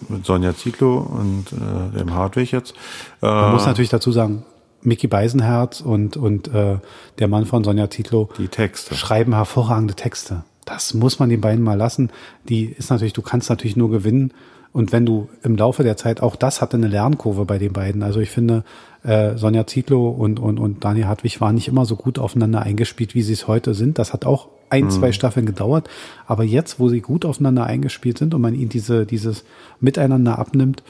[0.08, 2.74] mit Sonja Zietlow und äh, dem Hartwig jetzt.
[3.22, 4.44] Äh, Man muss natürlich dazu sagen,
[4.82, 6.78] Mickey Beisenherz und, und äh,
[7.18, 8.94] der Mann von Sonja Zietlow die Texte.
[8.94, 10.44] schreiben hervorragende Texte.
[10.66, 12.10] Das muss man den beiden mal lassen.
[12.48, 14.32] Die ist natürlich, du kannst natürlich nur gewinnen.
[14.72, 18.02] Und wenn du im Laufe der Zeit, auch das hatte eine Lernkurve bei den beiden.
[18.02, 18.64] Also ich finde,
[19.04, 23.14] äh, Sonja Zietlow und, und, und Daniel Hartwig waren nicht immer so gut aufeinander eingespielt,
[23.14, 23.98] wie sie es heute sind.
[23.98, 24.90] Das hat auch ein, mhm.
[24.90, 25.88] zwei Staffeln gedauert.
[26.26, 29.44] Aber jetzt, wo sie gut aufeinander eingespielt sind und man ihnen diese, dieses
[29.80, 30.82] Miteinander abnimmt,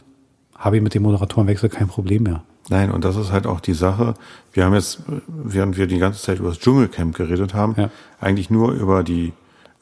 [0.57, 2.43] habe ich mit dem Moderatorenwechsel kein Problem mehr.
[2.70, 4.14] Nein, und das ist halt auch die Sache.
[4.53, 7.91] Wir haben jetzt, während wir die ganze Zeit über das Dschungelcamp geredet haben, ja.
[8.20, 9.35] eigentlich nur über die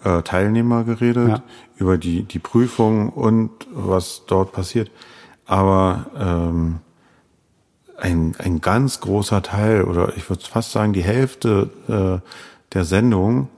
[0.02, 1.42] äh, Teilnehmer geredet, ja.
[1.76, 4.90] über die, die Prüfung und was dort passiert.
[5.46, 6.80] Aber ähm,
[7.98, 12.28] ein, ein ganz großer Teil, oder ich würde fast sagen, die Hälfte äh,
[12.74, 13.48] der Sendung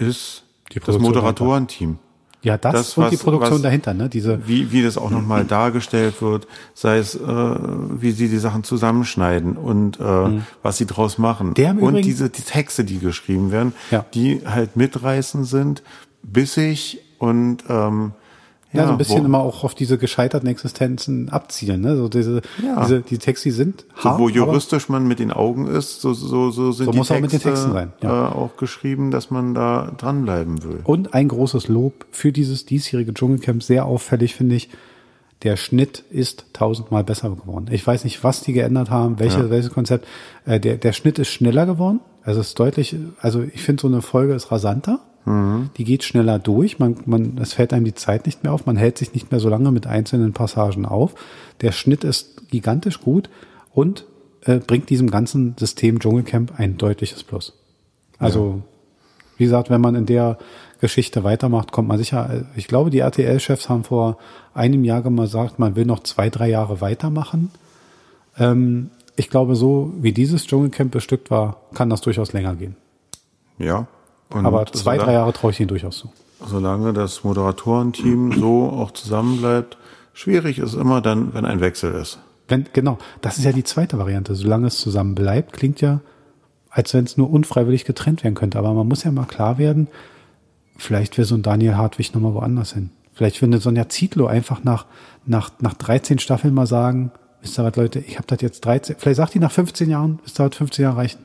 [0.00, 0.44] ist
[0.86, 1.98] das Moderatorenteam.
[2.42, 4.08] Ja, das, das und was, die Produktion was, dahinter, ne?
[4.08, 8.64] Diese wie wie das auch nochmal dargestellt wird, sei es äh, wie sie die Sachen
[8.64, 10.46] zusammenschneiden und äh, mhm.
[10.62, 14.06] was sie draus machen Der und diese die Texte, die geschrieben werden, ja.
[14.14, 15.82] die halt mitreißend sind,
[16.22, 18.12] bissig und ähm,
[18.72, 21.80] ja, so ein bisschen wo, immer auch auf diese gescheiterten Existenzen abzielen.
[21.80, 21.96] Ne?
[21.96, 22.80] So diese, ja.
[22.82, 26.12] diese die Texte die sind hart, so, Wo juristisch man mit den Augen ist, so,
[26.14, 27.92] so, so sind so die muss Texte auch, mit den Texten sein.
[28.02, 28.28] Ja.
[28.28, 30.80] Äh, auch geschrieben, dass man da dranbleiben will.
[30.84, 34.68] Und ein großes Lob für dieses diesjährige Dschungelcamp, sehr auffällig finde ich,
[35.42, 37.66] der Schnitt ist tausendmal besser geworden.
[37.70, 39.50] Ich weiß nicht, was die geändert haben, welche, ja.
[39.50, 40.06] welches Konzept.
[40.44, 42.00] Äh, der, der Schnitt ist schneller geworden.
[42.22, 45.00] Also es ist deutlich, also ich finde so eine Folge ist rasanter.
[45.24, 45.70] Mhm.
[45.76, 48.76] Die geht schneller durch, man, man, es fällt einem die Zeit nicht mehr auf, man
[48.76, 51.14] hält sich nicht mehr so lange mit einzelnen Passagen auf.
[51.60, 53.28] Der Schnitt ist gigantisch gut
[53.72, 54.04] und
[54.44, 57.54] äh, bringt diesem ganzen System Dschungelcamp ein deutliches Plus.
[58.18, 58.62] Also, ja.
[59.36, 60.38] wie gesagt, wenn man in der
[60.80, 62.46] Geschichte weitermacht, kommt man sicher.
[62.56, 64.18] Ich glaube, die RTL-Chefs haben vor
[64.54, 67.50] einem Jahr gesagt, man will noch zwei, drei Jahre weitermachen.
[68.38, 68.90] Ähm,
[69.20, 72.74] ich glaube, so wie dieses Dschungelcamp bestückt war, kann das durchaus länger gehen.
[73.58, 73.86] Ja,
[74.30, 76.10] Aber zwei, drei Jahre traue ich Ihnen durchaus zu.
[76.46, 79.76] Solange das Moderatorenteam so auch zusammenbleibt,
[80.14, 82.18] schwierig ist immer dann, wenn ein Wechsel ist.
[82.48, 84.34] Wenn, genau, das ist ja die zweite Variante.
[84.34, 86.00] Solange es zusammen bleibt, klingt ja,
[86.70, 88.58] als wenn es nur unfreiwillig getrennt werden könnte.
[88.58, 89.88] Aber man muss ja mal klar werden,
[90.78, 92.88] vielleicht will so ein Daniel Hartwig nochmal woanders hin.
[93.12, 94.86] Vielleicht findet Sonja Zietlow einfach nach,
[95.26, 97.12] nach, nach 13 Staffeln mal sagen,
[97.42, 100.20] wisst ihr was, Leute, ich habe das jetzt 13, vielleicht sagt die nach 15 Jahren,
[100.26, 101.20] ihr was, 15 Jahre reichen.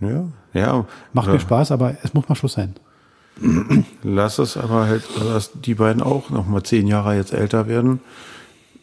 [0.00, 0.86] Ja, ja.
[1.12, 2.74] Macht mir Spaß, aber es muss mal Schluss sein.
[4.02, 8.00] Lass es aber halt, dass die beiden auch noch mal zehn Jahre jetzt älter werden.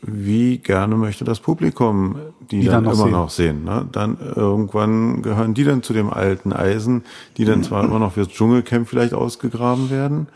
[0.01, 2.17] Wie gerne möchte das Publikum
[2.51, 3.11] die, die dann, dann noch immer sehen.
[3.11, 3.63] noch sehen.
[3.63, 3.87] Ne?
[3.91, 7.03] Dann irgendwann gehören die dann zu dem alten Eisen,
[7.37, 10.27] die dann zwar immer noch fürs Dschungelcamp vielleicht ausgegraben werden,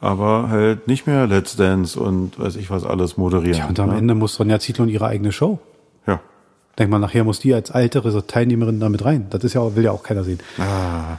[0.00, 3.58] aber halt nicht mehr Let's Dance und weiß ich was alles moderieren.
[3.58, 3.98] Ja, und am ne?
[3.98, 5.58] Ende muss Sonja Zietlow ihre eigene Show.
[6.78, 9.26] Denk mal, nachher muss die als ältere Teilnehmerin damit rein.
[9.30, 10.38] Das ist ja, will ja auch keiner sehen.
[10.58, 11.18] Ah.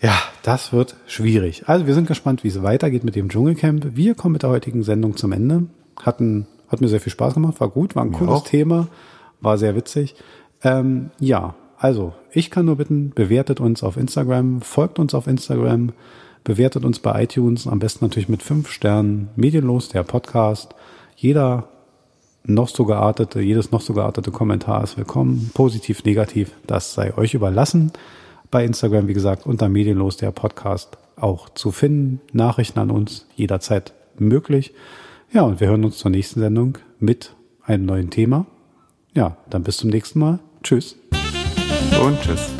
[0.00, 1.68] Ja, das wird schwierig.
[1.68, 3.96] Also wir sind gespannt, wie es weitergeht mit dem Dschungelcamp.
[3.96, 5.64] Wir kommen mit der heutigen Sendung zum Ende.
[6.00, 8.86] Hatten, hat mir sehr viel Spaß gemacht, war gut, war ein cooles Thema,
[9.40, 10.14] war sehr witzig.
[10.62, 15.92] Ähm, ja, also ich kann nur bitten, bewertet uns auf Instagram, folgt uns auf Instagram,
[16.44, 19.30] bewertet uns bei iTunes, am besten natürlich mit fünf Sternen.
[19.34, 20.74] Medienlos, der Podcast.
[21.16, 21.68] Jeder
[22.48, 25.50] noch so geartete, jedes noch so geartete Kommentar ist willkommen.
[25.54, 27.92] Positiv, negativ, das sei euch überlassen.
[28.50, 32.20] Bei Instagram, wie gesagt, unter Medienlos der Podcast auch zu finden.
[32.32, 34.72] Nachrichten an uns jederzeit möglich.
[35.30, 38.46] Ja, und wir hören uns zur nächsten Sendung mit einem neuen Thema.
[39.14, 40.38] Ja, dann bis zum nächsten Mal.
[40.62, 40.96] Tschüss.
[42.02, 42.50] Und tschüss.